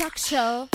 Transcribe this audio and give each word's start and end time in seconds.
Talk 0.00 0.18
Show. 0.18 0.68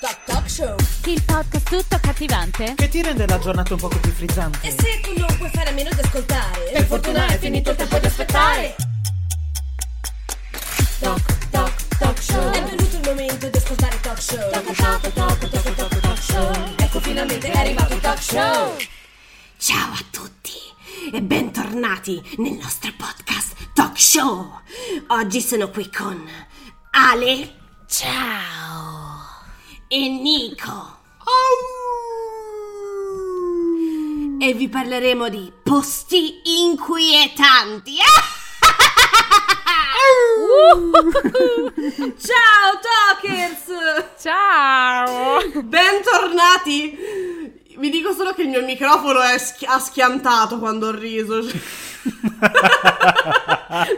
Talk 0.00 0.18
Talk 0.24 0.48
Show. 0.48 0.76
Il 1.06 1.20
podcast 1.24 1.68
tutto 1.68 1.96
accattivante. 1.96 2.74
Che 2.76 2.88
ti 2.88 3.02
rende 3.02 3.26
la 3.26 3.40
giornata 3.40 3.74
un 3.74 3.80
poco 3.80 3.98
più 3.98 4.12
frizzante. 4.12 4.68
E 4.68 4.70
se 4.70 5.00
tu 5.00 5.18
non 5.18 5.36
puoi 5.36 5.50
fare 5.52 5.70
a 5.70 5.72
meno 5.72 5.90
di 5.92 5.98
ascoltare, 6.00 6.70
Per 6.74 6.84
fortuna 6.84 7.26
è 7.26 7.38
finito 7.38 7.72
il 7.72 7.76
tempo 7.76 7.98
di 7.98 8.06
aspettare. 8.06 8.76
Talk 11.00 11.48
Talk 11.50 11.98
Talk 11.98 12.22
Show. 12.22 12.50
È 12.52 12.62
venuto 12.62 12.96
il 12.96 13.02
momento 13.04 13.48
di 13.48 13.56
ascoltare 13.56 14.00
Talk 14.00 14.22
Show. 14.22 14.50
Talk, 14.52 14.74
talk, 14.76 15.12
talk, 15.12 15.48
talk, 15.50 15.74
talk, 15.74 16.00
talk 16.00 16.22
show. 16.22 16.74
Ecco 16.76 17.00
finalmente 17.00 17.50
è 17.50 17.58
arrivato 17.58 17.94
il 17.94 18.00
Talk 18.00 18.22
Show. 18.22 18.76
Ciao 19.58 19.92
a 19.92 20.04
tutti 20.12 20.52
e 21.12 21.20
bentornati 21.20 22.22
nel 22.36 22.52
nostro 22.52 22.92
podcast 22.96 23.25
Talk 23.76 24.00
Show. 24.00 24.60
Oggi 25.08 25.42
sono 25.42 25.68
qui 25.68 25.92
con 25.92 26.26
Ale 26.92 27.56
Ciao. 27.86 29.20
e 29.86 30.08
Nico. 30.08 30.96
E 34.38 34.54
vi 34.54 34.70
parleremo 34.70 35.28
di 35.28 35.52
posti 35.62 36.40
inquietanti. 36.62 37.96
Ciao 42.16 42.80
Talkers! 42.80 43.66
Ciao. 44.18 45.42
Bentornati! 45.62 47.45
Vi 47.76 47.90
dico 47.90 48.12
solo 48.12 48.32
che 48.32 48.42
il 48.42 48.48
mio 48.48 48.64
microfono 48.64 49.20
è 49.20 49.36
schi- 49.38 49.66
ha 49.66 49.78
schiantato 49.78 50.58
quando 50.58 50.88
ho 50.88 50.92
riso. 50.92 51.40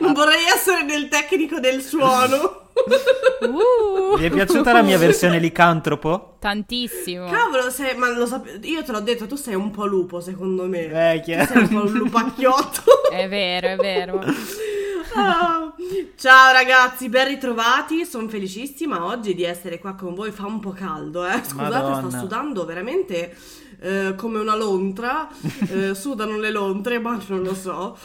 non 0.00 0.12
vorrei 0.12 0.44
essere 0.54 0.82
nel 0.82 1.08
tecnico 1.08 1.60
del 1.60 1.82
suono. 1.82 2.66
Uh, 3.40 4.16
Vi 4.16 4.24
è 4.24 4.30
piaciuta 4.30 4.72
la 4.72 4.82
mia 4.82 4.98
versione 4.98 5.38
licantropo? 5.38 6.36
tantissimo. 6.38 7.26
Cavolo, 7.28 7.70
sei, 7.70 7.96
ma 7.96 8.08
lo 8.10 8.26
sape- 8.26 8.60
io 8.62 8.82
te 8.84 8.92
l'ho 8.92 9.00
detto, 9.00 9.26
tu 9.26 9.36
sei 9.36 9.54
un 9.54 9.70
po' 9.70 9.86
lupo 9.86 10.20
secondo 10.20 10.64
me. 10.66 11.14
Eh? 11.14 11.20
Tu 11.20 11.52
sei 11.52 11.62
un 11.62 11.68
po' 11.68 11.82
un 11.82 11.92
lupacchiotto. 11.92 13.10
È 13.10 13.28
vero, 13.28 13.68
è 13.68 13.76
vero. 13.76 14.22
Ah. 15.14 15.72
Ciao 16.16 16.52
ragazzi, 16.52 17.08
ben 17.08 17.28
ritrovati. 17.28 18.04
Sono 18.04 18.28
felicissima 18.28 19.04
oggi 19.04 19.34
di 19.34 19.42
essere 19.42 19.78
qua 19.78 19.94
con 19.94 20.14
voi. 20.14 20.30
Fa 20.30 20.46
un 20.46 20.60
po' 20.60 20.72
caldo, 20.72 21.26
eh. 21.26 21.40
Scusate, 21.42 21.70
Madonna. 21.70 22.08
sto 22.10 22.18
sudando 22.18 22.64
veramente 22.64 23.36
eh, 23.80 24.14
come 24.16 24.38
una 24.38 24.56
lontra. 24.56 25.28
Eh, 25.68 25.94
sudano 25.94 26.38
le 26.38 26.50
lontre, 26.50 26.98
ma 26.98 27.20
non 27.28 27.42
lo 27.42 27.54
so. 27.54 27.98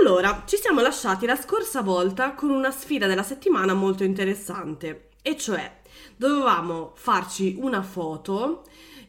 Allora, 0.00 0.44
ci 0.46 0.56
siamo 0.56 0.80
lasciati 0.80 1.26
la 1.26 1.36
scorsa 1.36 1.82
volta 1.82 2.32
con 2.32 2.48
una 2.48 2.70
sfida 2.70 3.06
della 3.06 3.22
settimana 3.22 3.74
molto 3.74 4.04
interessante. 4.04 5.08
E 5.20 5.36
cioè, 5.36 5.80
dovevamo 6.16 6.92
farci 6.96 7.56
una 7.60 7.82
foto 7.82 8.64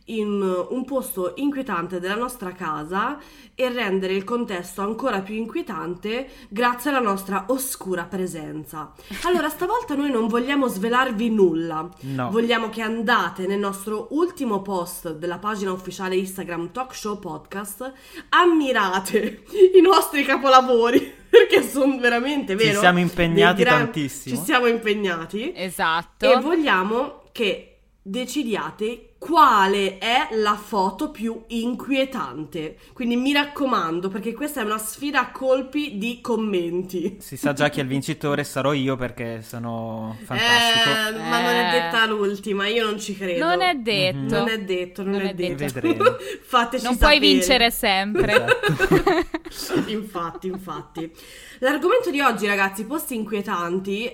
in 0.05 0.41
un 0.69 0.85
posto 0.85 1.33
inquietante 1.37 1.99
della 1.99 2.15
nostra 2.15 2.51
casa 2.51 3.17
e 3.55 3.69
rendere 3.69 4.13
il 4.13 4.23
contesto 4.23 4.81
ancora 4.81 5.21
più 5.21 5.35
inquietante 5.35 6.29
grazie 6.49 6.89
alla 6.89 6.99
nostra 6.99 7.45
oscura 7.47 8.03
presenza. 8.03 8.93
Allora, 9.23 9.49
stavolta 9.49 9.95
noi 9.95 10.11
non 10.11 10.27
vogliamo 10.27 10.67
svelarvi 10.67 11.29
nulla. 11.29 11.89
No. 12.01 12.29
Vogliamo 12.29 12.69
che 12.69 12.81
andate 12.81 13.47
nel 13.47 13.59
nostro 13.59 14.07
ultimo 14.11 14.61
post 14.61 15.13
della 15.13 15.37
pagina 15.37 15.71
ufficiale 15.71 16.15
Instagram 16.17 16.71
Talk 16.71 16.93
Show 16.93 17.17
Podcast, 17.17 17.91
ammirate 18.29 19.43
i 19.75 19.81
nostri 19.81 20.23
capolavori. 20.23 21.13
Perché 21.35 21.63
sono 21.63 21.97
veramente, 21.97 22.57
Ci 22.57 22.65
vero? 22.65 22.79
siamo 22.79 22.99
impegnati 22.99 23.63
gran- 23.63 23.79
tantissimo. 23.85 24.35
Ci 24.35 24.41
siamo 24.41 24.67
impegnati. 24.67 25.51
Esatto. 25.53 26.31
E 26.31 26.39
vogliamo 26.39 27.23
che 27.31 27.79
decidiate 28.01 29.14
quale 29.17 29.97
è 29.97 30.27
la 30.35 30.55
foto 30.55 31.09
più 31.09 31.43
inquietante. 31.47 32.77
Quindi 32.93 33.15
mi 33.15 33.33
raccomando, 33.33 34.09
perché 34.09 34.33
questa 34.33 34.61
è 34.61 34.63
una 34.63 34.77
sfida 34.77 35.19
a 35.21 35.31
colpi 35.31 35.97
di 35.97 36.21
commenti. 36.21 37.17
Si 37.19 37.35
sa 37.37 37.53
già 37.53 37.69
chi 37.69 37.79
è 37.79 37.83
il 37.83 37.87
vincitore, 37.89 38.43
sarò 38.43 38.73
io 38.73 38.95
perché 38.95 39.41
sono 39.41 40.15
fantastico. 40.23 40.89
Eh, 41.17 41.19
ma 41.29 41.41
non 41.41 41.49
è 41.51 41.67
Eh. 41.67 41.71
detta 41.81 42.05
l'ultima, 42.05 42.67
io 42.67 42.85
non 42.85 42.99
ci 42.99 43.15
credo. 43.17 43.45
Non 43.45 43.61
è 43.61 43.73
detto. 43.75 44.37
Non 44.37 44.47
è 44.49 44.59
detto, 44.59 45.01
non, 45.03 45.11
Non 45.13 45.21
è 45.21 45.29
è 45.29 45.33
detto. 45.33 45.55
detto. 45.63 45.79
Vedremo. 45.81 46.15
Fateci 46.43 46.83
Non 46.83 46.97
puoi 46.97 47.13
sapere. 47.15 47.31
vincere 47.31 47.71
sempre. 47.71 48.33
Esatto. 48.33 49.89
infatti, 49.91 50.47
infatti. 50.47 51.11
L'argomento 51.59 52.11
di 52.11 52.19
oggi, 52.19 52.45
ragazzi, 52.45 52.85
posti 52.85 53.15
inquietanti, 53.15 54.05
eh, 54.07 54.13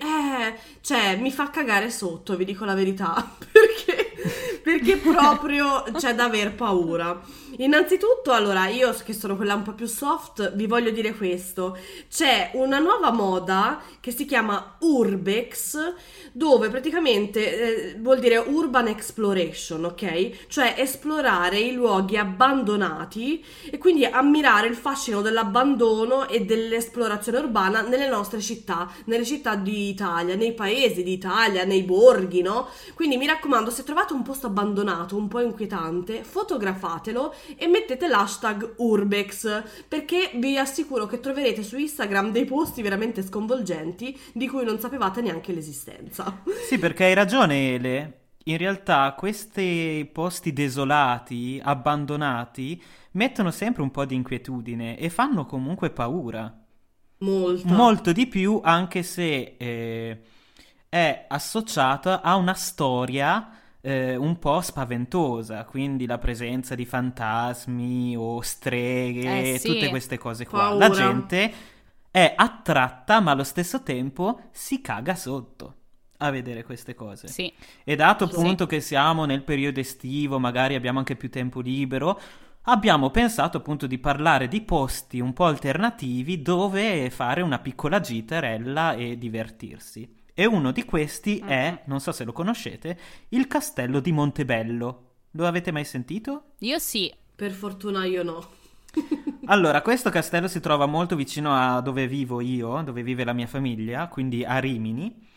cioè, 0.82 1.18
mi 1.18 1.32
fa 1.32 1.50
cagare 1.50 1.90
sotto, 1.90 2.36
vi 2.38 2.46
dico 2.46 2.66
la 2.66 2.76
verità, 2.76 3.36
perché, 3.52 4.11
perché 4.62 4.98
proprio 4.98 5.84
c'è 5.98 6.14
da 6.14 6.26
aver 6.26 6.54
paura. 6.54 7.20
Innanzitutto, 7.62 8.32
allora, 8.32 8.70
io 8.70 8.92
che 9.06 9.14
sono 9.14 9.36
quella 9.36 9.54
un 9.54 9.62
po' 9.62 9.74
più 9.74 9.86
soft, 9.86 10.56
vi 10.56 10.66
voglio 10.66 10.90
dire 10.90 11.14
questo. 11.14 11.78
C'è 12.10 12.50
una 12.54 12.80
nuova 12.80 13.12
moda 13.12 13.80
che 14.00 14.10
si 14.10 14.26
chiama 14.26 14.78
Urbex, 14.80 15.94
dove 16.32 16.70
praticamente 16.70 17.92
eh, 17.92 17.96
vuol 18.00 18.18
dire 18.18 18.38
Urban 18.38 18.88
Exploration, 18.88 19.86
ok? 19.86 20.48
Cioè 20.48 20.74
esplorare 20.78 21.60
i 21.60 21.74
luoghi 21.74 22.18
abbandonati 22.18 23.46
e 23.70 23.78
quindi 23.78 24.06
ammirare 24.06 24.66
il 24.66 24.76
fascino 24.76 25.22
dell'abbandono 25.22 26.28
e 26.30 26.44
dell'esplorazione 26.44 27.38
urbana 27.38 27.82
nelle 27.82 28.10
nostre 28.10 28.42
città, 28.42 28.92
nelle 29.06 29.24
città 29.24 29.54
d'Italia, 29.54 30.34
nei 30.34 30.54
paesi 30.56 31.04
d'Italia, 31.04 31.64
nei 31.64 31.84
borghi, 31.84 32.42
no? 32.42 32.70
Quindi 32.96 33.18
mi 33.18 33.28
raccomando, 33.28 33.70
se 33.70 33.84
trovate 33.84 34.14
un 34.14 34.24
posto 34.24 34.48
abbandonato 34.48 35.16
un 35.16 35.28
po' 35.28 35.42
inquietante, 35.42 36.24
fotografatelo 36.24 37.32
e 37.58 37.68
mettete 37.68 38.08
l'hashtag 38.08 38.76
Urbex, 38.78 39.64
perché 39.88 40.32
vi 40.36 40.58
assicuro 40.58 41.06
che 41.06 41.20
troverete 41.20 41.64
su 41.64 41.78
Instagram 41.78 42.32
dei 42.32 42.46
posti 42.46 42.82
veramente 42.82 43.22
sconvolgenti 43.24 44.18
di 44.34 44.48
cui 44.48 44.64
non 44.64 44.80
sapevate 44.80 45.22
neanche 45.22 45.54
l'esistenza. 45.54 46.42
Sì, 46.68 46.78
perché 46.78 47.06
hai 47.06 47.14
ragione, 47.14 47.74
Ele. 47.74 48.20
In 48.46 48.58
realtà 48.58 49.14
questi 49.16 50.10
posti 50.12 50.52
desolati, 50.52 51.62
abbandonati, 51.64 52.82
mettono 53.12 53.52
sempre 53.52 53.84
un 53.84 53.92
po' 53.92 54.06
di 54.06 54.16
inquietudine 54.16 54.98
e 54.98 55.10
fanno 55.10 55.46
comunque 55.46 55.92
paura. 55.92 56.52
Molto. 57.20 57.68
Molto 57.68 58.12
di 58.12 58.26
più, 58.26 58.60
anche 58.64 59.04
se 59.04 59.56
eh, 59.58 60.22
è 60.90 61.26
associata 61.28 62.22
a 62.22 62.36
una 62.36 62.56
storia 62.56 63.61
eh, 63.82 64.16
un 64.16 64.38
po' 64.40 64.62
spaventosa, 64.62 65.64
quindi 65.66 66.06
la 66.06 66.18
presenza 66.18 66.76
di 66.76 66.86
fantasmi 66.86 68.16
o 68.16 68.42
streghe, 68.42 69.54
Eh, 69.54 69.58
sì. 69.60 69.68
tutte 69.68 69.90
queste 69.90 70.18
cose 70.18 70.46
qua. 70.46 70.60
Paura. 70.70 70.88
La 70.88 70.94
gente 70.94 71.54
è 72.12 72.34
attratta, 72.36 73.20
ma 73.20 73.32
allo 73.32 73.44
stesso 73.44 73.84
tempo 73.84 74.50
si 74.52 74.82
caga 74.82 75.16
sotto 75.16 75.76
a 76.18 76.30
vedere 76.30 76.64
queste 76.64 76.94
cose. 76.94 77.28
Sì. 77.28 77.52
E 77.84 77.96
dato 77.96 78.28
Sì. 78.28 78.36
appunto 78.36 78.68
che 78.68 78.80
siamo 78.82 79.26
nel 79.26 79.44
periodo 79.44 79.80
estivo, 79.80 80.38
magari 80.40 80.76
abbiamo 80.76 81.00
anche 81.00 81.16
più 81.16 81.30
tempo 81.32 81.62
libero, 81.62 82.20
abbiamo 82.66 83.10
pensato 83.10 83.58
appunto 83.58 83.88
di 83.88 83.98
parlare 83.98 84.48
di 84.48 84.62
posti 84.62 85.20
un 85.20 85.34
po' 85.34 85.46
alternativi 85.46 86.42
dove 86.44 87.10
fare 87.10 87.42
una 87.42 87.58
piccola 87.58 88.00
giterella 88.00 88.94
e 88.94 89.18
divertirsi. 89.18 90.20
E 90.34 90.46
uno 90.46 90.72
di 90.72 90.86
questi 90.86 91.40
è, 91.40 91.84
non 91.86 92.00
so 92.00 92.12
se 92.12 92.24
lo 92.24 92.32
conoscete, 92.32 92.98
il 93.30 93.48
castello 93.48 94.00
di 94.00 94.12
Montebello. 94.12 95.10
Lo 95.32 95.46
avete 95.46 95.72
mai 95.72 95.86
sentito? 95.86 96.54
Io 96.60 96.80
sì. 96.80 97.14
Per 97.36 97.52
fortuna 97.52 98.06
io 98.06 98.24
no. 98.24 98.50
Allora, 99.46 99.82
questo 99.82 100.10
castello 100.10 100.48
si 100.48 100.60
trova 100.60 100.86
molto 100.86 101.16
vicino 101.16 101.54
a 101.54 101.82
dove 101.82 102.08
vivo 102.08 102.40
io, 102.40 102.82
dove 102.84 103.04
vive 103.04 103.24
la 103.24 103.34
mia 103.34 103.48
famiglia, 103.48 104.08
quindi 104.08 104.46
a 104.46 104.60
Rimini, 104.60 105.28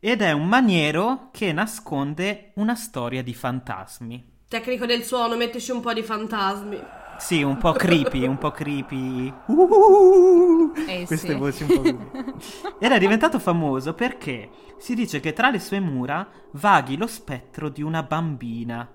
ed 0.00 0.22
è 0.22 0.32
un 0.32 0.48
maniero 0.48 1.28
che 1.30 1.52
nasconde 1.52 2.52
una 2.54 2.74
storia 2.74 3.22
di 3.22 3.34
fantasmi. 3.34 4.38
Tecnico 4.48 4.86
del 4.86 5.04
suono, 5.04 5.36
mettici 5.36 5.70
un 5.70 5.80
po' 5.80 5.92
di 5.92 6.02
fantasmi. 6.02 6.80
Sì, 7.20 7.42
un 7.42 7.58
po' 7.58 7.72
creepy, 7.72 8.26
un 8.26 8.38
po' 8.38 8.50
creepy. 8.50 9.32
Uh, 9.46 10.72
Eh, 10.86 11.04
queste 11.06 11.32
sì. 11.32 11.34
voci 11.34 11.62
un 11.64 11.68
po' 11.68 11.80
così. 11.80 12.74
È 12.78 12.98
diventato 12.98 13.38
famoso 13.38 13.92
perché 13.94 14.50
si 14.78 14.94
dice 14.94 15.20
che 15.20 15.32
tra 15.32 15.50
le 15.50 15.60
sue 15.60 15.80
mura 15.80 16.26
vaghi 16.52 16.96
lo 16.96 17.06
spettro 17.06 17.68
di 17.68 17.82
una 17.82 18.02
bambina 18.02 18.90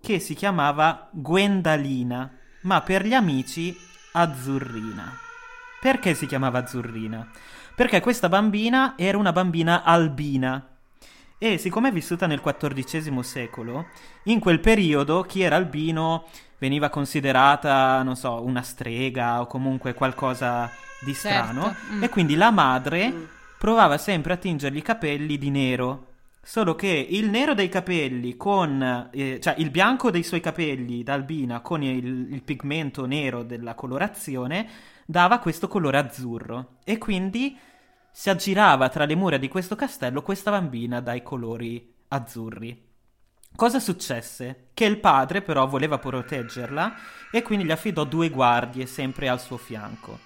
che 0.00 0.18
si 0.18 0.34
chiamava 0.34 1.08
Gwendalina, 1.12 2.32
ma 2.62 2.80
per 2.80 3.06
gli 3.06 3.14
amici 3.14 3.76
Azzurrina. 4.12 5.12
Perché 5.80 6.14
si 6.14 6.26
chiamava 6.26 6.60
Azzurrina? 6.60 7.30
Perché 7.76 8.00
questa 8.00 8.28
bambina 8.28 8.94
era 8.96 9.18
una 9.18 9.32
bambina 9.32 9.84
albina. 9.84 10.66
E 11.38 11.58
siccome 11.58 11.88
è 11.88 11.92
vissuta 11.92 12.26
nel 12.26 12.40
XIV 12.40 13.20
secolo, 13.20 13.86
in 14.24 14.40
quel 14.40 14.60
periodo 14.60 15.22
chi 15.22 15.42
era 15.42 15.56
albino 15.56 16.26
veniva 16.60 16.90
considerata, 16.90 18.02
non 18.02 18.14
so, 18.14 18.44
una 18.44 18.62
strega 18.62 19.40
o 19.40 19.46
comunque 19.46 19.94
qualcosa 19.94 20.70
di 21.00 21.14
strano. 21.14 21.62
Certo, 21.62 21.94
mm. 21.94 22.02
E 22.04 22.08
quindi 22.10 22.36
la 22.36 22.50
madre 22.50 23.12
provava 23.58 23.98
sempre 23.98 24.34
a 24.34 24.36
tingergli 24.36 24.76
i 24.76 24.82
capelli 24.82 25.38
di 25.38 25.50
nero. 25.50 26.06
Solo 26.42 26.74
che 26.74 27.06
il 27.10 27.28
nero 27.28 27.54
dei 27.54 27.68
capelli 27.68 28.36
con, 28.36 29.08
eh, 29.10 29.40
cioè 29.40 29.54
il 29.58 29.70
bianco 29.70 30.10
dei 30.10 30.22
suoi 30.22 30.40
capelli 30.40 31.02
da 31.02 31.14
albina 31.14 31.60
con 31.60 31.82
il, 31.82 32.32
il 32.32 32.42
pigmento 32.42 33.04
nero 33.06 33.42
della 33.42 33.74
colorazione 33.74 34.68
dava 35.06 35.38
questo 35.38 35.66
colore 35.66 35.98
azzurro. 35.98 36.76
E 36.84 36.98
quindi 36.98 37.58
si 38.12 38.28
aggirava 38.28 38.88
tra 38.90 39.06
le 39.06 39.14
mura 39.14 39.38
di 39.38 39.48
questo 39.48 39.76
castello 39.76 40.22
questa 40.22 40.50
bambina 40.50 41.00
dai 41.00 41.22
colori 41.22 41.94
azzurri. 42.08 42.88
Cosa 43.60 43.78
successe? 43.78 44.68
Che 44.72 44.86
il 44.86 44.96
padre 45.00 45.42
però 45.42 45.66
voleva 45.66 45.98
proteggerla 45.98 46.94
e 47.30 47.42
quindi 47.42 47.66
gli 47.66 47.70
affidò 47.70 48.04
due 48.04 48.30
guardie 48.30 48.86
sempre 48.86 49.28
al 49.28 49.38
suo 49.38 49.58
fianco. 49.58 50.18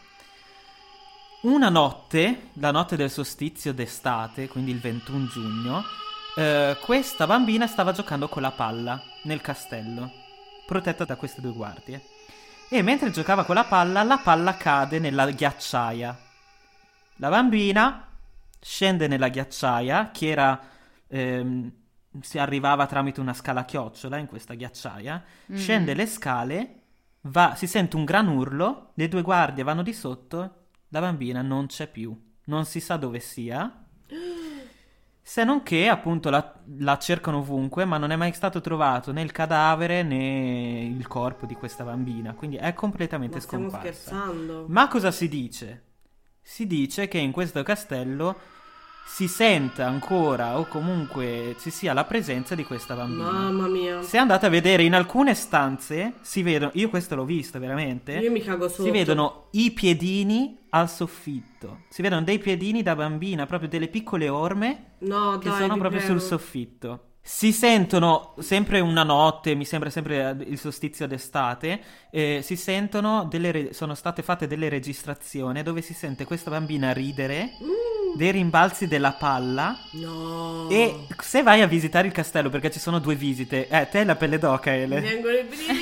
Una 1.41 1.69
notte, 1.69 2.51
la 2.61 2.71
notte 2.71 2.95
del 2.95 3.11
solstizio 3.11 3.75
d'estate, 3.75 4.47
quindi 4.47 4.71
il 4.71 4.79
21 4.79 5.27
giugno, 5.27 5.83
eh, 6.37 6.77
questa 6.81 7.27
bambina 7.27 7.67
stava 7.67 7.91
giocando 7.91 8.29
con 8.29 8.41
la 8.41 8.53
palla 8.53 9.03
nel 9.25 9.41
castello, 9.41 10.13
protetta 10.65 11.05
da 11.05 11.17
queste 11.17 11.41
due 11.41 11.55
guardie. 11.55 12.03
E 12.69 12.83
mentre 12.83 13.11
giocava 13.11 13.43
con 13.43 13.57
la 13.57 13.65
palla, 13.65 14.05
la 14.05 14.19
palla 14.19 14.57
cade 14.57 15.01
nella 15.01 15.29
ghiacciaia. 15.29 16.17
La 17.17 17.29
bambina 17.31 18.07
scende 18.61 19.09
nella 19.09 19.29
ghiacciaia, 19.29 20.13
che 20.13 20.29
era... 20.29 20.61
ehm, 21.09 21.73
si 22.21 22.39
arrivava 22.39 22.87
tramite 22.87 23.21
una 23.21 23.35
scala 23.35 23.61
a 23.61 23.65
chiocciola 23.65 24.17
in 24.19 24.27
questa 24.27 24.55
ghiacciaia, 24.55 25.23
Mm. 25.53 25.57
scende 25.57 25.95
le 25.95 26.07
scale, 26.07 26.75
va, 27.23 27.55
si 27.57 27.67
sente 27.67 27.97
un 27.97 28.05
gran 28.05 28.29
urlo, 28.29 28.91
le 28.95 29.09
due 29.09 29.23
guardie 29.23 29.63
vanno 29.65 29.83
di 29.83 29.93
sotto, 29.93 30.55
la 30.89 31.01
bambina 31.01 31.43
non 31.43 31.67
c'è 31.67 31.87
più, 31.89 32.17
non 32.45 32.65
si 32.65 32.81
sa 32.81 32.97
dove 32.97 33.19
sia. 33.21 33.85
Se 35.27 35.43
non 35.43 35.63
che 35.63 35.89
appunto 35.89 36.29
la, 36.29 36.53
la 36.81 36.99
cercano 36.99 37.39
ovunque, 37.39 37.87
ma 37.87 37.97
non 37.97 38.11
è 38.11 38.17
mai 38.17 38.35
stato 38.35 38.61
trovato 38.61 39.11
né 39.11 39.23
il 39.23 39.33
cadavere 39.33 40.03
né 40.03 40.83
il 40.85 41.07
corpo 41.09 41.47
di 41.47 41.55
questa 41.55 41.83
bambina, 41.83 42.35
quindi 42.35 42.57
è 42.57 42.75
completamente 42.75 43.37
Ma 43.37 43.41
stiamo 43.41 43.69
scomparsa. 43.71 43.91
scherzando. 44.03 44.67
Ma 44.69 44.87
cosa 44.87 45.11
si 45.11 45.27
dice? 45.29 45.83
Si 46.43 46.67
dice 46.67 47.09
che 47.09 47.17
in 47.17 47.33
questo 47.33 47.63
castello 47.63 48.37
si 49.07 49.29
senta 49.29 49.87
ancora 49.87 50.59
o 50.59 50.67
comunque 50.67 51.55
ci 51.61 51.71
sia 51.71 51.93
la 51.93 52.05
presenza 52.05 52.55
di 52.55 52.65
questa 52.65 52.95
bambina. 52.95 53.31
Mamma 53.31 53.69
mia. 53.69 54.03
Se 54.03 54.17
andate 54.19 54.47
a 54.47 54.49
vedere 54.49 54.83
in 54.83 54.95
alcune 54.95 55.35
stanze, 55.35 56.15
si 56.21 56.43
vedono, 56.43 56.71
io 56.75 56.89
questo 56.89 57.15
l'ho 57.15 57.25
visto 57.25 57.59
veramente, 57.59 58.13
Io 58.15 58.31
mi 58.33 58.41
cago 58.41 58.69
sotto. 58.69 58.83
si 58.83 58.91
vedono 58.91 59.47
i 59.53 59.71
piedini 59.71 60.59
al 60.71 60.91
soffitto, 60.91 61.83
si 61.89 62.03
vedono 62.03 62.23
dei 62.23 62.39
piedini 62.39 62.83
da 62.83 62.97
bambina, 62.97 63.47
proprio 63.47 63.69
delle 63.69 63.89
piccole 63.89 64.29
orme 64.29 64.95
No, 65.01 65.39
che 65.39 65.49
dai, 65.49 65.61
sono 65.61 65.77
proprio 65.79 66.01
prego. 66.01 66.19
sul 66.19 66.21
soffitto. 66.21 67.05
Si 67.27 67.53
sentono 67.53 68.35
sempre 68.41 68.81
una 68.81 69.03
notte, 69.03 69.55
mi 69.55 69.65
sembra 69.65 69.89
sempre 69.89 70.37
il 70.47 70.59
solstizio 70.59 71.07
d'estate, 71.07 71.81
eh, 72.11 72.41
si 72.43 72.55
sentono 72.57 73.25
delle 73.31 73.51
re- 73.51 73.73
sono 73.73 73.95
state 73.95 74.23
fatte 74.23 74.47
delle 74.47 74.69
registrazioni 74.69 75.63
dove 75.63 75.81
si 75.81 75.95
sente 75.95 76.25
questa 76.27 76.51
bambina 76.51 76.93
ridere 76.93 77.51
Mm. 77.63 78.04
Dei 78.17 78.31
rimbalzi 78.31 78.87
della 78.87 79.13
palla 79.13 79.77
No. 79.93 80.69
e 80.71 81.07
se 81.21 81.43
vai 81.43 81.61
a 81.63 81.67
visitare 81.67 82.07
il 82.07 82.13
castello, 82.13 82.49
perché 82.51 82.71
ci 82.71 82.79
sono 82.79 82.99
due 82.99 83.15
visite, 83.15 83.69
eh, 83.69 83.89
te 83.89 83.99
hai 83.99 84.05
la 84.05 84.17
pelle 84.17 84.39
d'oca, 84.39 84.75
Ele. 84.75 85.03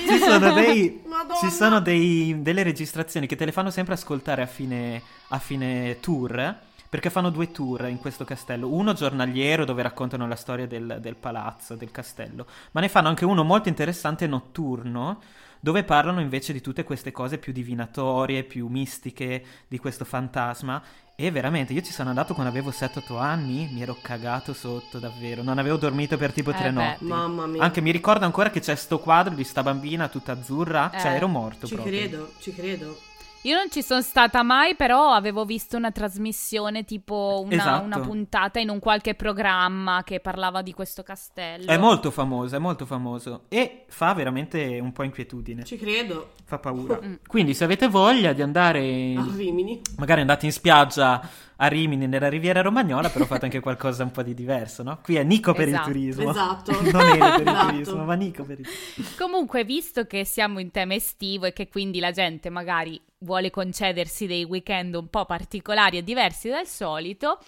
Ci 0.08 0.18
sono, 0.18 0.52
dei, 0.52 1.02
ci 1.40 1.50
sono 1.50 1.80
dei- 1.80 2.42
delle 2.42 2.62
registrazioni 2.62 3.26
che 3.26 3.36
te 3.36 3.44
le 3.44 3.52
fanno 3.52 3.70
sempre 3.70 3.94
ascoltare 3.94 4.42
a 4.42 4.46
fine, 4.46 5.02
a 5.28 5.38
fine 5.38 5.98
tour. 6.00 6.56
Perché 6.92 7.08
fanno 7.08 7.30
due 7.30 7.50
tour 7.50 7.88
in 7.88 7.98
questo 7.98 8.24
castello. 8.26 8.68
Uno 8.68 8.92
giornaliero 8.92 9.64
dove 9.64 9.80
raccontano 9.80 10.28
la 10.28 10.36
storia 10.36 10.66
del, 10.66 10.98
del 11.00 11.16
palazzo, 11.16 11.74
del 11.74 11.90
castello. 11.90 12.44
Ma 12.72 12.82
ne 12.82 12.90
fanno 12.90 13.08
anche 13.08 13.24
uno 13.24 13.42
molto 13.44 13.70
interessante 13.70 14.26
notturno. 14.26 15.18
Dove 15.64 15.84
parlano 15.84 16.20
invece 16.20 16.52
di 16.52 16.60
tutte 16.60 16.82
queste 16.82 17.12
cose 17.12 17.38
più 17.38 17.52
divinatorie, 17.52 18.42
più 18.42 18.66
mistiche 18.66 19.44
di 19.68 19.78
questo 19.78 20.04
fantasma. 20.04 20.82
E 21.14 21.30
veramente, 21.30 21.72
io 21.72 21.82
ci 21.82 21.92
sono 21.92 22.08
andato 22.08 22.34
quando 22.34 22.50
avevo 22.50 22.70
7-8 22.70 23.16
anni. 23.20 23.68
Mi 23.72 23.80
ero 23.80 23.96
cagato 24.02 24.54
sotto, 24.54 24.98
davvero. 24.98 25.44
Non 25.44 25.58
avevo 25.58 25.76
dormito 25.76 26.16
per 26.16 26.32
tipo 26.32 26.50
Eh 26.50 26.54
tre 26.54 26.72
beh. 26.72 26.82
notti. 26.84 27.04
Mamma 27.04 27.46
mia. 27.46 27.62
Anche 27.62 27.80
mi 27.80 27.92
ricordo 27.92 28.24
ancora 28.24 28.50
che 28.50 28.58
c'è 28.58 28.74
sto 28.74 28.98
quadro 28.98 29.34
di 29.36 29.44
sta 29.44 29.62
bambina 29.62 30.08
tutta 30.08 30.32
azzurra. 30.32 30.90
Cioè, 30.92 31.12
Eh. 31.12 31.14
ero 31.14 31.28
morto 31.28 31.68
Ci 31.68 31.74
proprio. 31.76 31.96
credo, 31.96 32.32
ci 32.40 32.52
credo. 32.52 32.98
Io 33.44 33.56
non 33.56 33.70
ci 33.70 33.82
sono 33.82 34.00
stata 34.02 34.42
mai, 34.44 34.76
però 34.76 35.10
avevo 35.10 35.44
visto 35.44 35.76
una 35.76 35.90
trasmissione, 35.90 36.84
tipo 36.84 37.42
una, 37.44 37.54
Esatto. 37.54 37.84
una 37.84 37.98
puntata 37.98 38.60
in 38.60 38.68
un 38.68 38.78
qualche 38.78 39.14
programma 39.14 40.02
che 40.04 40.20
parlava 40.20 40.62
di 40.62 40.72
questo 40.72 41.02
castello. 41.02 41.66
È 41.70 41.76
molto 41.76 42.12
famoso, 42.12 42.54
è 42.54 42.58
molto 42.60 42.86
famoso. 42.86 43.42
E 43.48 43.84
fa 43.88 44.12
veramente 44.14 44.78
un 44.80 44.92
po' 44.92 45.02
inquietudine. 45.02 45.64
Ci 45.64 45.76
credo. 45.76 46.34
Fa 46.44 46.58
paura. 46.58 47.00
Mm. 47.02 47.14
Quindi, 47.26 47.54
se 47.54 47.64
avete 47.64 47.88
voglia 47.88 48.32
di 48.32 48.42
andare. 48.42 49.14
A 49.16 49.26
Rimini. 49.34 49.80
Magari 49.96 50.20
andate 50.20 50.46
in 50.46 50.52
spiaggia 50.52 51.20
a 51.62 51.68
Rimini, 51.68 52.08
nella 52.08 52.28
Riviera 52.28 52.60
Romagnola, 52.60 53.08
però 53.08 53.24
fate 53.24 53.44
anche 53.44 53.60
qualcosa 53.60 54.02
un 54.02 54.10
po' 54.10 54.22
di 54.22 54.34
diverso, 54.34 54.82
no? 54.82 54.98
Qui 55.00 55.14
è 55.14 55.22
Nico 55.22 55.52
per 55.52 55.68
Esatto, 55.68 55.88
il 55.88 55.94
turismo. 55.94 56.30
esatto. 56.30 56.72
non 56.90 57.08
Ele 57.08 57.30
per 57.30 57.40
il 57.46 57.48
Esatto. 57.48 57.66
turismo, 57.70 58.04
ma 58.04 58.14
Nico 58.14 58.44
per 58.44 58.58
il 58.58 58.66
turismo. 58.66 59.14
Comunque, 59.16 59.64
visto 59.64 60.04
che 60.06 60.24
siamo 60.24 60.58
in 60.58 60.72
tema 60.72 60.94
estivo 60.94 61.46
e 61.46 61.52
che 61.52 61.68
quindi 61.68 62.00
la 62.00 62.10
gente 62.10 62.50
magari 62.50 63.00
vuole 63.18 63.50
concedersi 63.50 64.26
dei 64.26 64.42
weekend 64.42 64.94
un 64.96 65.08
po' 65.08 65.24
particolari 65.24 65.98
e 65.98 66.02
diversi 66.02 66.48
dal 66.48 66.66
solito, 66.66 67.38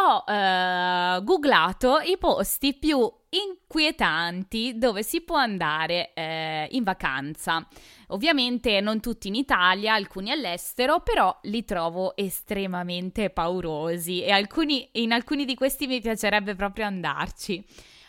ho 0.00 0.24
eh, 0.32 1.20
googlato 1.24 1.98
i 1.98 2.16
posti 2.16 2.74
più 2.74 3.10
inquietanti 3.30 4.78
dove 4.78 5.02
si 5.02 5.20
può 5.22 5.36
andare 5.36 6.12
eh, 6.14 6.68
in 6.70 6.84
vacanza. 6.84 7.66
Ovviamente 8.08 8.80
non 8.80 9.00
tutti 9.00 9.28
in 9.28 9.34
Italia, 9.34 9.94
alcuni 9.94 10.30
all'estero, 10.30 11.00
però 11.00 11.36
li 11.42 11.64
trovo 11.64 12.16
estremamente 12.16 13.30
paurosi 13.30 14.22
e 14.22 14.30
alcuni- 14.30 14.88
in 14.92 15.12
alcuni 15.12 15.44
di 15.44 15.54
questi 15.54 15.86
mi 15.86 16.00
piacerebbe 16.00 16.54
proprio 16.54 16.86
andarci. 16.86 17.62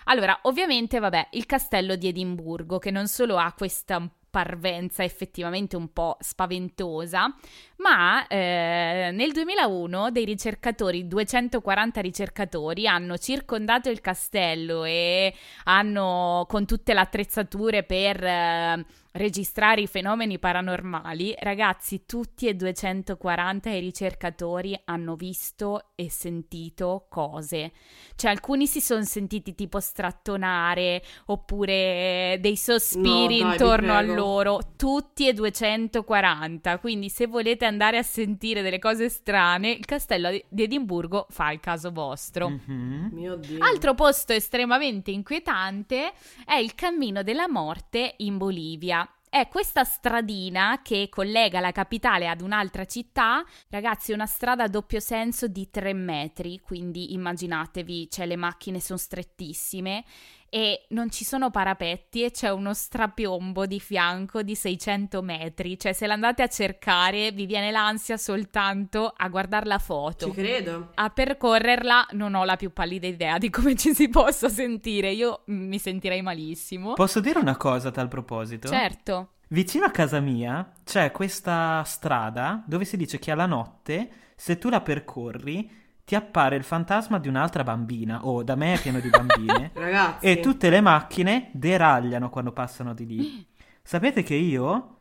Allora, 0.06 0.40
ovviamente, 0.44 1.00
vabbè, 1.00 1.30
il 1.32 1.46
castello 1.46 1.96
di 1.96 2.08
Edimburgo, 2.08 2.80
che 2.80 2.92
non 2.92 3.08
solo 3.08 3.38
ha 3.38 3.54
questa 3.56 4.10
parvenza 4.30 5.04
effettivamente 5.04 5.76
un 5.76 5.92
po' 5.92 6.18
spaventosa, 6.20 7.34
ma 7.78 8.28
eh, 8.28 9.10
nel 9.12 9.32
2001 9.32 10.12
dei 10.12 10.26
ricercatori, 10.26 11.08
240 11.08 12.02
ricercatori, 12.02 12.88
hanno 12.88 13.18
circondato 13.18 13.90
il 13.90 14.02
castello 14.02 14.84
e 14.84 15.34
hanno 15.66 16.46
con 16.48 16.66
tutte 16.66 16.94
le 16.94 17.00
attrezzature 17.00 17.84
per 17.84 18.24
eh, 18.24 18.86
registrare 19.20 19.82
i 19.82 19.88
fenomeni 19.88 20.40
paranormali. 20.40 21.36
Ragazzi, 21.40 22.06
tutti 22.06 22.48
e 22.48 22.56
240 22.56 23.70
i 23.70 23.80
ricercatori 23.80 24.80
hanno 24.86 25.16
visto 25.16 25.90
e 25.96 26.10
sentito 26.10 27.06
cose. 27.10 27.72
Cioè, 28.16 28.32
alcuni 28.32 28.68
si 28.68 28.80
sono 28.80 29.04
sentiti 29.04 29.56
tipo 29.56 29.80
strattonare 29.80 31.04
oppure 31.26 32.38
dei 32.40 32.56
sospiri 32.56 33.40
No, 33.40 33.48
dai, 33.48 33.52
intorno 33.52 33.94
a 33.94 34.02
loro, 34.02 34.60
tutti 34.76 35.28
e 35.28 35.34
240. 35.34 36.80
Quindi, 36.80 37.10
se 37.10 37.28
volete 37.28 37.66
andare 37.66 37.98
a 37.98 38.04
sentire 38.04 38.62
delle 38.62 38.80
cose 38.80 39.10
strane, 39.10 39.72
il 39.72 39.86
castello 39.86 40.30
di 40.30 40.60
di 40.60 40.64
Edimburgo 40.64 41.26
fa 41.30 41.52
il 41.52 41.60
caso 41.60 41.92
vostro. 41.92 42.50
Mhm. 42.50 43.10
Mio 43.14 43.36
Dio. 43.36 43.64
Altro 43.64 43.94
posto 43.94 44.34
estremamente 44.34 45.12
inquietante 45.12 46.12
è 46.46 46.56
il 46.56 46.76
Cammino 46.76 47.24
della 47.24 47.48
Morte 47.48 48.16
in 48.18 48.38
Bolivia. 48.38 49.09
È 49.32 49.48
questa 49.48 49.84
stradina 49.84 50.82
che 50.82 51.08
collega 51.08 51.60
la 51.60 51.72
capitale 51.72 52.28
ad 52.28 52.42
un'altra 52.42 52.86
città, 52.86 53.46
ragazzi, 53.70 54.12
una 54.12 54.26
strada 54.26 54.64
a 54.64 54.68
doppio 54.68 55.00
senso 55.00 55.48
di 55.48 55.70
3 55.70 55.94
metri, 55.94 56.60
quindi 56.60 57.14
immaginatevi, 57.14 58.10
cioè 58.10 58.26
le 58.26 58.36
macchine 58.36 58.80
sono 58.80 58.98
strettissime 58.98 60.04
e 60.50 60.86
non 60.90 61.10
ci 61.10 61.24
sono 61.24 61.50
parapetti 61.50 62.24
e 62.24 62.32
c'è 62.32 62.50
uno 62.50 62.74
strapiombo 62.74 63.66
di 63.66 63.80
fianco 63.80 64.42
di 64.42 64.56
600 64.56 65.22
metri, 65.22 65.78
cioè 65.78 65.94
se 65.94 66.08
l'andate 66.08 66.44
a 66.44 66.48
cercare 66.48 67.32
vi 67.32 67.46
viene 67.46 67.72
l'ansia 67.72 68.18
soltanto 68.18 69.14
a 69.16 69.28
guardare 69.30 69.66
la 69.66 69.80
foto. 69.80 70.26
Ci 70.28 70.32
credo. 70.32 70.92
A 70.96 71.10
percorrerla 71.10 72.08
non 72.12 72.34
ho 72.36 72.44
la 72.44 72.56
più 72.56 72.72
pallida 72.74 73.08
idea 73.08 73.38
di 73.38 73.50
come 73.50 73.76
ci 73.76 73.94
si 73.94 74.10
possa 74.10 74.50
sentire. 74.50 75.12
Io 75.12 75.44
mm, 75.50 75.68
mi 75.68 75.80
sentirei 75.80 76.22
malissimo. 76.22 76.94
Posso 76.94 77.20
dire 77.20 77.40
una 77.40 77.58
cosa 77.58 77.90
a 77.90 77.92
tal 77.92 78.08
proposito? 78.08 78.68
Certo. 78.68 79.30
Vicino 79.50 79.86
a 79.86 79.92
casa 79.92 80.20
mia 80.20 80.72
c'è 80.84 81.12
questa 81.12 81.82
strada 81.84 82.64
dove 82.68 82.86
si 82.86 82.98
dice 82.98 83.18
che 83.18 83.32
alla 83.32 83.48
notte, 83.48 84.10
se 84.36 84.60
tu 84.60 84.70
la 84.70 84.82
percorri, 84.82 85.79
ti 86.10 86.16
appare 86.16 86.56
il 86.56 86.64
fantasma 86.64 87.20
di 87.20 87.28
un'altra 87.28 87.64
bambina. 87.64 88.26
Oh, 88.26 88.42
da 88.42 88.56
me 88.56 88.74
è 88.74 88.82
pieno 88.82 89.00
di 89.00 89.10
bambine. 89.10 89.70
Ragazzi. 89.78 90.26
e 90.26 90.40
tutte 90.40 90.72
le 90.72 90.82
macchine 90.82 91.52
deragliano 91.52 92.32
quando 92.32 92.52
passano 92.52 92.96
di 92.96 93.06
lì. 93.06 93.48
Sapete 93.84 94.24
che 94.24 94.34
io 94.34 94.96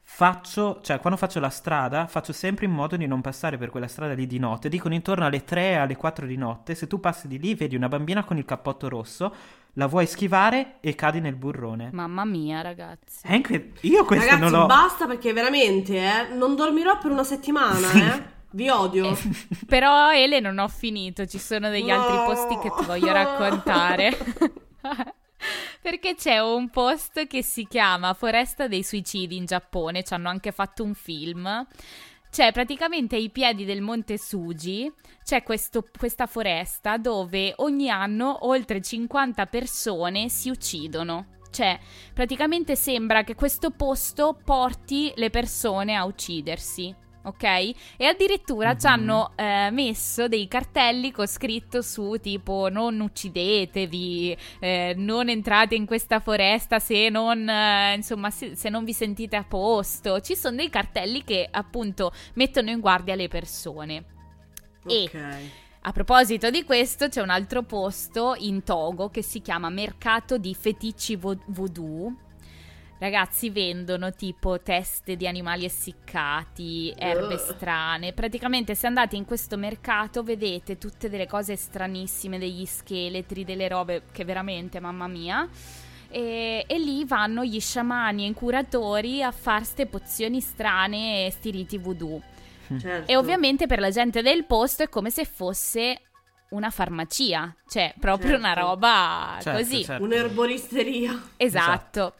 faccio, 0.00 0.80
cioè 0.80 1.00
quando 1.00 1.18
faccio 1.18 1.38
la 1.38 1.50
strada, 1.50 2.06
faccio 2.06 2.32
sempre 2.32 2.64
in 2.64 2.72
modo 2.72 2.96
di 2.96 3.06
non 3.06 3.20
passare 3.20 3.58
per 3.58 3.68
quella 3.68 3.88
strada 3.88 4.14
lì 4.14 4.26
di 4.26 4.38
notte. 4.38 4.70
Dicono 4.70 4.94
intorno 4.94 5.26
alle 5.26 5.44
3 5.44 5.76
alle 5.76 5.96
4 5.96 6.24
di 6.24 6.36
notte, 6.38 6.74
se 6.74 6.86
tu 6.86 6.98
passi 6.98 7.28
di 7.28 7.38
lì 7.38 7.54
vedi 7.54 7.76
una 7.76 7.88
bambina 7.88 8.24
con 8.24 8.38
il 8.38 8.46
cappotto 8.46 8.88
rosso, 8.88 9.34
la 9.74 9.86
vuoi 9.86 10.06
schivare 10.06 10.76
e 10.80 10.94
cadi 10.94 11.20
nel 11.20 11.34
burrone. 11.34 11.90
Mamma 11.92 12.24
mia, 12.24 12.62
ragazzi. 12.62 13.26
È 13.26 13.34
incre- 13.34 13.72
Io 13.82 14.06
questo 14.06 14.24
Ragazzi, 14.24 14.50
non 14.50 14.60
l'ho... 14.60 14.64
basta 14.64 15.06
perché 15.06 15.34
veramente, 15.34 15.98
eh, 15.98 16.34
non 16.34 16.56
dormirò 16.56 16.96
per 16.96 17.10
una 17.10 17.24
settimana, 17.24 17.90
eh. 17.92 18.32
Vi 18.54 18.68
odio. 18.68 19.16
Però 19.66 20.12
Ele 20.12 20.38
non 20.38 20.58
ho 20.58 20.68
finito, 20.68 21.26
ci 21.26 21.38
sono 21.38 21.70
degli 21.70 21.90
altri 21.90 22.14
No. 22.16 22.24
posti 22.24 22.56
che 22.58 22.72
ti 22.78 22.84
voglio 22.84 23.12
raccontare. 23.12 24.16
Perché 25.82 26.14
c'è 26.14 26.38
un 26.38 26.70
post 26.70 27.26
che 27.26 27.42
si 27.42 27.66
chiama 27.66 28.14
Foresta 28.14 28.66
dei 28.68 28.82
suicidi 28.82 29.36
in 29.36 29.44
Giappone, 29.44 30.02
ci 30.04 30.14
hanno 30.14 30.28
anche 30.28 30.52
fatto 30.52 30.82
un 30.84 30.94
film. 30.94 31.66
C'è 32.30 32.52
praticamente 32.52 33.16
ai 33.16 33.30
piedi 33.30 33.64
del 33.64 33.80
monte 33.82 34.18
Suji, 34.18 34.90
c'è 35.24 35.42
questo- 35.42 35.84
questa 35.96 36.26
foresta 36.26 36.96
dove 36.96 37.52
ogni 37.56 37.90
anno 37.90 38.46
oltre 38.46 38.80
50 38.80 39.46
persone 39.46 40.28
si 40.28 40.48
uccidono. 40.48 41.26
Cioè, 41.50 41.78
praticamente 42.12 42.74
sembra 42.74 43.22
che 43.22 43.34
questo 43.36 43.70
posto 43.70 44.36
porti 44.44 45.12
le 45.16 45.30
persone 45.30 45.94
a 45.94 46.04
uccidersi, 46.04 46.92
ok? 47.24 47.42
E 47.96 48.06
addirittura 48.06 48.76
ci 48.76 48.86
hanno 48.86 49.32
eh, 49.36 49.70
messo 49.70 50.28
dei 50.28 50.46
cartelli 50.48 51.10
con 51.10 51.26
scritto 51.26 51.82
su 51.82 52.16
tipo 52.20 52.68
non 52.70 53.00
uccidetevi, 53.00 54.36
eh, 54.60 54.94
non 54.96 55.28
entrate 55.28 55.74
in 55.74 55.86
questa 55.86 56.20
foresta 56.20 56.78
se 56.78 57.08
non, 57.08 57.48
eh, 57.48 57.94
insomma, 57.96 58.30
se, 58.30 58.54
se 58.56 58.68
non 58.68 58.84
vi 58.84 58.92
sentite 58.92 59.36
a 59.36 59.44
posto. 59.44 60.20
Ci 60.20 60.36
sono 60.36 60.56
dei 60.56 60.70
cartelli 60.70 61.24
che 61.24 61.48
appunto 61.50 62.12
mettono 62.34 62.70
in 62.70 62.80
guardia 62.80 63.14
le 63.14 63.28
persone. 63.28 64.04
E 64.86 65.10
Ok. 65.12 65.50
a 65.82 65.92
proposito 65.92 66.50
di 66.50 66.62
questo, 66.64 67.08
c'è 67.08 67.20
un 67.20 67.30
altro 67.30 67.62
posto 67.62 68.34
in 68.38 68.62
Togo 68.62 69.08
che 69.10 69.22
si 69.22 69.40
chiama 69.40 69.68
Mercato 69.70 70.38
di 70.38 70.54
Feticci 70.54 71.16
vo- 71.16 71.38
Voodoo. 71.46 72.14
Ragazzi, 72.98 73.50
vendono 73.50 74.12
tipo 74.12 74.60
teste 74.60 75.16
di 75.16 75.26
animali 75.26 75.64
essiccati, 75.64 76.94
erbe 76.96 77.36
strane. 77.36 78.12
Praticamente, 78.12 78.74
se 78.74 78.86
andate 78.86 79.16
in 79.16 79.24
questo 79.24 79.56
mercato, 79.56 80.22
vedete 80.22 80.78
tutte 80.78 81.10
delle 81.10 81.26
cose 81.26 81.56
stranissime, 81.56 82.38
degli 82.38 82.64
scheletri, 82.64 83.44
delle 83.44 83.68
robe 83.68 84.04
che 84.10 84.24
veramente, 84.24 84.80
mamma 84.80 85.06
mia. 85.08 85.46
E, 86.08 86.64
e 86.66 86.78
lì 86.78 87.04
vanno 87.04 87.44
gli 87.44 87.60
sciamani 87.60 88.24
e 88.24 88.28
i 88.30 88.34
curatori 88.34 89.22
a 89.22 89.32
fare 89.32 89.64
ste 89.64 89.86
pozioni 89.86 90.40
strane 90.40 91.26
e 91.26 91.30
sti 91.30 91.50
riti 91.50 91.76
voodoo. 91.78 92.22
Certo. 92.78 93.10
E 93.10 93.16
ovviamente 93.16 93.66
per 93.66 93.80
la 93.80 93.90
gente 93.90 94.22
del 94.22 94.44
posto 94.46 94.84
è 94.84 94.88
come 94.88 95.10
se 95.10 95.24
fosse 95.24 96.00
una 96.50 96.70
farmacia, 96.70 97.52
cioè 97.68 97.92
proprio 97.98 98.30
Certo. 98.30 98.44
una 98.44 98.52
roba 98.54 99.38
Certo, 99.42 99.58
così. 99.58 99.84
certo. 99.84 100.04
Un'erboristeria. 100.04 101.20
Esatto. 101.36 102.14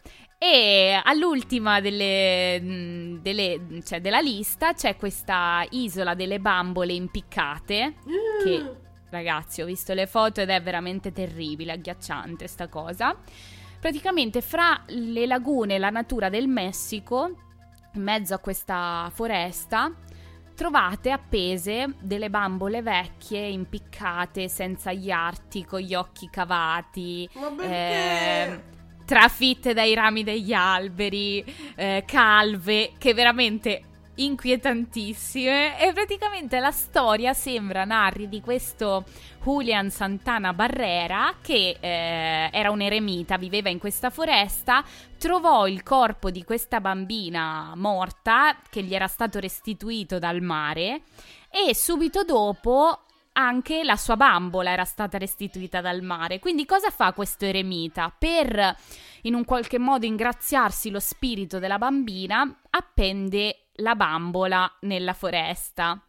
E 0.46 1.00
all'ultima 1.02 1.80
delle, 1.80 2.60
mh, 2.60 3.20
delle- 3.22 3.80
cioè 3.82 4.02
della 4.02 4.20
lista 4.20 4.74
c'è 4.74 4.94
questa 4.94 5.64
isola 5.70 6.12
delle 6.14 6.38
bambole 6.38 6.92
impiccate 6.92 7.94
che 8.42 8.76
ragazzi 9.08 9.62
ho 9.62 9.64
visto 9.64 9.94
le 9.94 10.06
foto 10.06 10.42
ed 10.42 10.50
è 10.50 10.60
veramente 10.60 11.12
terribile, 11.12 11.72
agghiacciante 11.72 12.46
sta 12.46 12.68
cosa. 12.68 13.16
Praticamente 13.80 14.42
fra 14.42 14.82
le 14.88 15.24
lagune 15.24 15.76
e 15.76 15.78
la 15.78 15.88
natura 15.88 16.28
del 16.28 16.46
Messico, 16.46 17.30
in 17.94 18.02
mezzo 18.02 18.34
a 18.34 18.38
questa 18.38 19.10
foresta, 19.14 19.90
trovate 20.54 21.10
appese 21.10 21.94
delle 22.00 22.28
bambole 22.28 22.82
vecchie, 22.82 23.46
impiccate, 23.46 24.48
senza 24.48 24.92
gli 24.92 25.10
arti, 25.10 25.64
con 25.64 25.80
gli 25.80 25.94
occhi 25.94 26.28
cavati, 26.28 27.26
Ma 27.32 27.48
perché? 27.50 27.72
eh, 27.72 28.62
trafitte 29.04 29.74
dai 29.74 29.94
rami 29.94 30.24
degli 30.24 30.52
alberi, 30.52 31.44
eh, 31.76 32.04
calve, 32.06 32.92
che 32.98 33.14
veramente 33.14 33.82
inquietantissime. 34.16 35.80
E 35.80 35.92
praticamente 35.92 36.60
la 36.60 36.70
storia 36.70 37.32
sembra 37.32 37.84
narri 37.84 38.28
di 38.28 38.40
questo 38.40 39.04
Julian 39.42 39.90
Santana 39.90 40.52
Barrera, 40.52 41.34
che 41.42 41.76
eh, 41.78 42.48
era 42.50 42.70
un 42.70 42.80
eremita, 42.80 43.36
viveva 43.36 43.68
in 43.68 43.78
questa 43.78 44.10
foresta, 44.10 44.84
trovò 45.18 45.66
il 45.66 45.82
corpo 45.82 46.30
di 46.30 46.44
questa 46.44 46.80
bambina 46.80 47.72
morta, 47.74 48.56
che 48.70 48.82
gli 48.82 48.94
era 48.94 49.06
stato 49.06 49.38
restituito 49.38 50.18
dal 50.18 50.40
mare, 50.40 51.02
e 51.50 51.74
subito 51.74 52.24
dopo 52.24 53.03
anche 53.34 53.84
la 53.84 53.96
sua 53.96 54.16
bambola 54.16 54.70
era 54.70 54.84
stata 54.84 55.18
restituita 55.18 55.80
dal 55.80 56.02
mare. 56.02 56.38
Quindi 56.38 56.64
cosa 56.64 56.90
fa 56.90 57.12
questo 57.12 57.44
eremita? 57.44 58.14
Per 58.16 58.76
in 59.22 59.34
un 59.34 59.44
qualche 59.44 59.78
modo 59.78 60.06
ingraziarsi 60.06 60.90
lo 60.90 61.00
spirito 61.00 61.58
della 61.58 61.78
bambina, 61.78 62.60
appende 62.70 63.68
la 63.76 63.94
bambola 63.94 64.70
nella 64.80 65.12
foresta. 65.14 66.00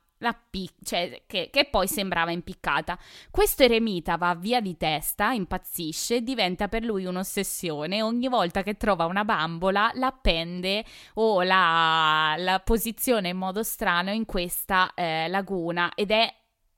Pi- 0.50 0.72
cioè, 0.84 1.24
che, 1.28 1.50
che 1.52 1.66
poi 1.66 1.88
sembrava 1.88 2.32
impiccata. 2.32 2.98
Questo 3.30 3.62
eremita 3.62 4.18
va 4.18 4.34
via 4.34 4.60
di 4.60 4.76
testa, 4.76 5.32
impazzisce, 5.34 6.22
diventa 6.22 6.68
per 6.68 6.84
lui 6.84 7.06
un'ossessione. 7.06 8.02
Ogni 8.02 8.28
volta 8.28 8.64
che 8.64 8.76
trova 8.76 9.06
una 9.06 9.24
bambola, 9.24 9.92
la 9.94 10.08
appende 10.08 10.84
o 11.16 11.44
la, 11.44 12.34
la 12.38 12.60
posiziona 12.60 13.28
in 13.28 13.38
modo 13.38 13.62
strano 13.62 14.12
in 14.12 14.26
questa 14.26 14.92
eh, 14.96 15.28
laguna 15.28 15.92
ed 15.94 16.10
è 16.10 16.34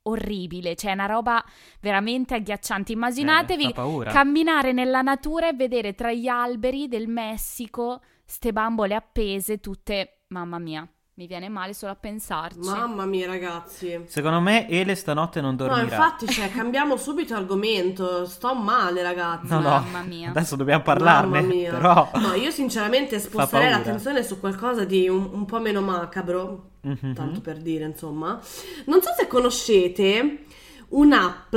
orribile, 0.07 0.75
cioè 0.75 0.91
è 0.91 0.93
una 0.93 1.05
roba 1.05 1.43
veramente 1.79 2.35
agghiacciante. 2.35 2.91
Immaginatevi 2.91 3.73
Eh, 4.07 4.11
camminare 4.11 4.71
nella 4.71 5.01
natura 5.01 5.49
e 5.49 5.53
vedere 5.53 5.93
tra 5.93 6.11
gli 6.11 6.27
alberi 6.27 6.87
del 6.87 7.07
Messico 7.07 8.01
ste 8.25 8.51
bambole 8.51 8.95
appese 8.95 9.59
tutte, 9.59 10.23
mamma 10.27 10.59
mia, 10.59 10.87
mi 11.17 11.25
viene 11.25 11.49
male 11.49 11.73
solo 11.73 11.93
a 11.93 11.95
pensarci. 11.95 12.59
Mamma 12.59 13.05
mia, 13.07 13.25
ragazzi. 13.25 14.03
Secondo 14.05 14.39
me 14.39 14.69
Ele 14.69 14.93
stanotte 14.93 15.41
non 15.41 15.55
No, 15.57 15.65
dormirà. 15.65 15.81
infatti, 15.81 16.27
cioè, 16.27 16.51
cambiamo 16.51 16.95
subito 16.95 17.33
argomento. 17.33 18.27
Sto 18.27 18.53
male, 18.53 19.01
ragazzi. 19.01 19.47
No, 19.47 19.59
no, 19.59 19.69
Mamma 19.69 20.01
mia. 20.03 20.29
adesso 20.29 20.55
dobbiamo 20.55 20.83
parlarne, 20.83 21.41
Mamma 21.41 21.53
mia. 21.53 21.71
però... 21.71 22.11
No, 22.15 22.33
io 22.35 22.51
sinceramente 22.51 23.17
sposterei 23.19 23.71
l'attenzione 23.71 24.21
su 24.21 24.39
qualcosa 24.39 24.85
di 24.85 25.09
un, 25.09 25.27
un 25.33 25.45
po' 25.45 25.59
meno 25.59 25.81
macabro. 25.81 26.69
Mhm. 26.81 27.15
Tanto 27.15 27.41
per 27.41 27.57
dire, 27.57 27.85
insomma. 27.85 28.39
Non 28.85 29.01
so 29.01 29.09
se 29.17 29.25
conoscete 29.27 30.43
un'app 30.89 31.55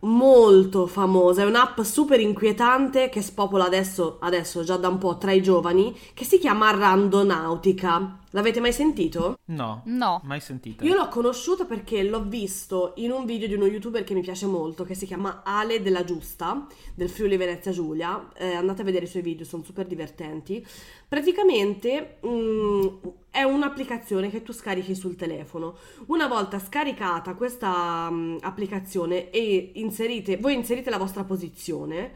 molto 0.00 0.86
famosa, 0.86 1.42
è 1.42 1.46
un'app 1.46 1.80
super 1.80 2.20
inquietante 2.20 3.08
che 3.08 3.22
spopola 3.22 3.64
adesso, 3.64 4.16
adesso 4.20 4.62
già 4.64 4.76
da 4.76 4.88
un 4.88 4.98
po' 4.98 5.18
tra 5.18 5.32
i 5.32 5.42
giovani, 5.42 5.96
che 6.14 6.24
si 6.24 6.38
chiama 6.38 6.70
Randonautica. 6.70 8.16
L'avete 8.32 8.60
mai 8.60 8.72
sentito? 8.72 9.38
No, 9.46 9.82
No. 9.86 10.20
mai 10.24 10.38
sentito. 10.40 10.84
Io 10.84 10.94
l'ho 10.94 11.08
conosciuto 11.08 11.66
perché 11.66 12.04
l'ho 12.04 12.22
visto 12.22 12.92
in 12.96 13.10
un 13.10 13.24
video 13.24 13.48
di 13.48 13.54
uno 13.54 13.66
youtuber 13.66 14.04
che 14.04 14.14
mi 14.14 14.20
piace 14.20 14.46
molto, 14.46 14.84
che 14.84 14.94
si 14.94 15.04
chiama 15.04 15.42
Ale 15.44 15.82
della 15.82 16.04
Giusta, 16.04 16.64
del 16.94 17.08
Friuli 17.10 17.36
Venezia 17.36 17.72
Giulia. 17.72 18.28
Eh, 18.36 18.54
andate 18.54 18.82
a 18.82 18.84
vedere 18.84 19.06
i 19.06 19.08
suoi 19.08 19.22
video, 19.22 19.44
sono 19.44 19.64
super 19.64 19.84
divertenti. 19.86 20.64
Praticamente 21.08 22.18
mm, 22.24 22.86
è 23.30 23.42
un'applicazione 23.42 24.30
che 24.30 24.42
tu 24.42 24.52
scarichi 24.52 24.94
sul 24.94 25.16
telefono. 25.16 25.74
Una 26.06 26.28
volta 26.28 26.60
scaricata 26.60 27.34
questa 27.34 28.08
mm, 28.08 28.36
applicazione 28.42 29.30
e 29.30 29.72
inserite, 29.90 30.36
voi 30.36 30.54
inserite 30.54 30.90
la 30.90 30.98
vostra 30.98 31.24
posizione, 31.24 32.12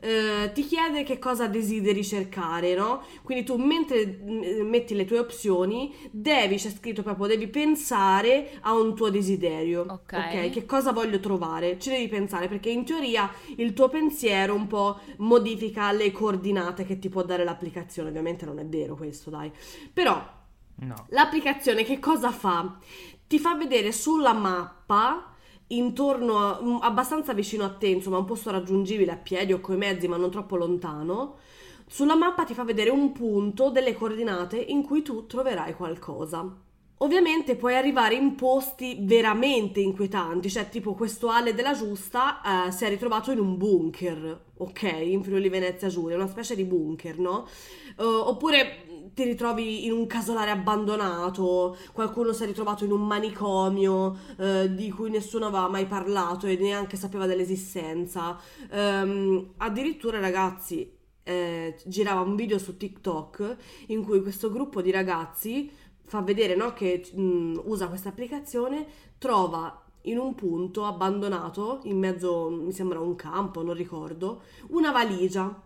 eh, 0.00 0.52
ti 0.54 0.64
chiede 0.64 1.02
che 1.02 1.18
cosa 1.18 1.48
desideri 1.48 2.04
cercare, 2.04 2.74
no? 2.74 3.02
Quindi 3.22 3.44
tu 3.44 3.56
mentre 3.56 4.06
mm, 4.06 4.68
metti 4.68 4.94
le 4.94 5.04
tue 5.04 5.18
opzioni, 5.18 5.92
devi, 6.10 6.56
c'è 6.56 6.70
scritto 6.70 7.02
proprio, 7.02 7.26
devi 7.26 7.48
pensare 7.48 8.58
a 8.60 8.74
un 8.74 8.94
tuo 8.94 9.10
desiderio. 9.10 9.86
Ok. 9.88 10.50
Che 10.50 10.66
cosa 10.66 10.92
voglio 10.92 11.18
trovare? 11.18 11.78
Ci 11.78 11.90
devi 11.90 12.06
pensare 12.06 12.46
perché 12.46 12.70
in 12.70 12.84
teoria 12.84 13.30
il 13.56 13.72
tuo 13.72 13.88
pensiero 13.88 14.54
un 14.54 14.68
po' 14.68 15.00
modifica 15.16 15.90
le 15.90 16.12
coordinate 16.12 16.84
che 16.84 16.98
ti 16.98 17.08
può 17.08 17.24
dare 17.24 17.42
l'applicazione. 17.42 18.08
Ovviamente 18.08 18.44
non 18.44 18.60
è 18.60 18.66
vero 18.66 18.94
questo, 18.94 19.30
dai. 19.30 19.50
Però 19.92 20.36
No. 20.80 21.06
L'applicazione 21.08 21.82
che 21.82 21.98
cosa 21.98 22.30
fa? 22.30 22.78
Ti 23.26 23.38
fa 23.40 23.56
vedere 23.56 23.90
sulla 23.90 24.32
mappa 24.32 25.34
intorno 25.68 26.38
a, 26.38 26.60
mm, 26.62 26.76
abbastanza 26.80 27.32
vicino 27.32 27.64
a 27.64 27.70
te, 27.70 27.88
insomma, 27.88 28.18
un 28.18 28.24
posto 28.24 28.50
raggiungibile 28.50 29.12
a 29.12 29.16
piedi 29.16 29.52
o 29.52 29.60
coi 29.60 29.76
mezzi, 29.76 30.08
ma 30.08 30.16
non 30.16 30.30
troppo 30.30 30.56
lontano. 30.56 31.36
Sulla 31.86 32.16
mappa 32.16 32.44
ti 32.44 32.54
fa 32.54 32.64
vedere 32.64 32.90
un 32.90 33.12
punto 33.12 33.70
delle 33.70 33.94
coordinate 33.94 34.58
in 34.58 34.82
cui 34.84 35.02
tu 35.02 35.26
troverai 35.26 35.74
qualcosa. 35.74 36.66
Ovviamente 37.00 37.54
puoi 37.54 37.76
arrivare 37.76 38.16
in 38.16 38.34
posti 38.34 38.98
veramente 39.00 39.78
inquietanti, 39.78 40.50
cioè 40.50 40.68
tipo 40.68 40.94
questo 40.94 41.28
Ale 41.28 41.54
della 41.54 41.72
Giusta 41.72 42.66
eh, 42.66 42.72
si 42.72 42.84
è 42.84 42.88
ritrovato 42.88 43.30
in 43.30 43.38
un 43.38 43.56
bunker, 43.56 44.46
ok, 44.56 44.82
in 45.04 45.22
Friuli 45.22 45.48
Venezia 45.48 45.86
Giulia, 45.86 46.16
una 46.16 46.26
specie 46.26 46.56
di 46.56 46.64
bunker, 46.64 47.18
no? 47.18 47.46
Eh, 47.96 48.02
oppure 48.04 49.10
ti 49.14 49.22
ritrovi 49.22 49.86
in 49.86 49.92
un 49.92 50.08
casolare 50.08 50.50
abbandonato, 50.50 51.76
qualcuno 51.92 52.32
si 52.32 52.42
è 52.42 52.46
ritrovato 52.46 52.84
in 52.84 52.90
un 52.90 53.06
manicomio 53.06 54.16
eh, 54.36 54.74
di 54.74 54.90
cui 54.90 55.10
nessuno 55.10 55.46
aveva 55.46 55.68
mai 55.68 55.86
parlato 55.86 56.48
e 56.48 56.56
neanche 56.56 56.96
sapeva 56.96 57.26
dell'esistenza. 57.26 58.36
Ehm, 58.72 59.52
addirittura 59.58 60.18
ragazzi, 60.18 60.96
eh, 61.22 61.76
girava 61.84 62.22
un 62.22 62.34
video 62.34 62.58
su 62.58 62.76
TikTok 62.76 63.56
in 63.88 64.02
cui 64.02 64.22
questo 64.22 64.50
gruppo 64.50 64.80
di 64.80 64.90
ragazzi 64.90 65.70
fa 66.08 66.22
vedere 66.22 66.56
no, 66.56 66.72
che 66.72 67.08
mh, 67.14 67.60
usa 67.64 67.88
questa 67.88 68.08
applicazione, 68.08 68.86
trova 69.18 69.84
in 70.02 70.18
un 70.18 70.34
punto 70.34 70.84
abbandonato, 70.84 71.80
in 71.84 71.98
mezzo, 71.98 72.48
mi 72.50 72.72
sembra 72.72 72.98
un 73.00 73.14
campo, 73.14 73.62
non 73.62 73.74
ricordo, 73.74 74.42
una 74.68 74.90
valigia. 74.90 75.62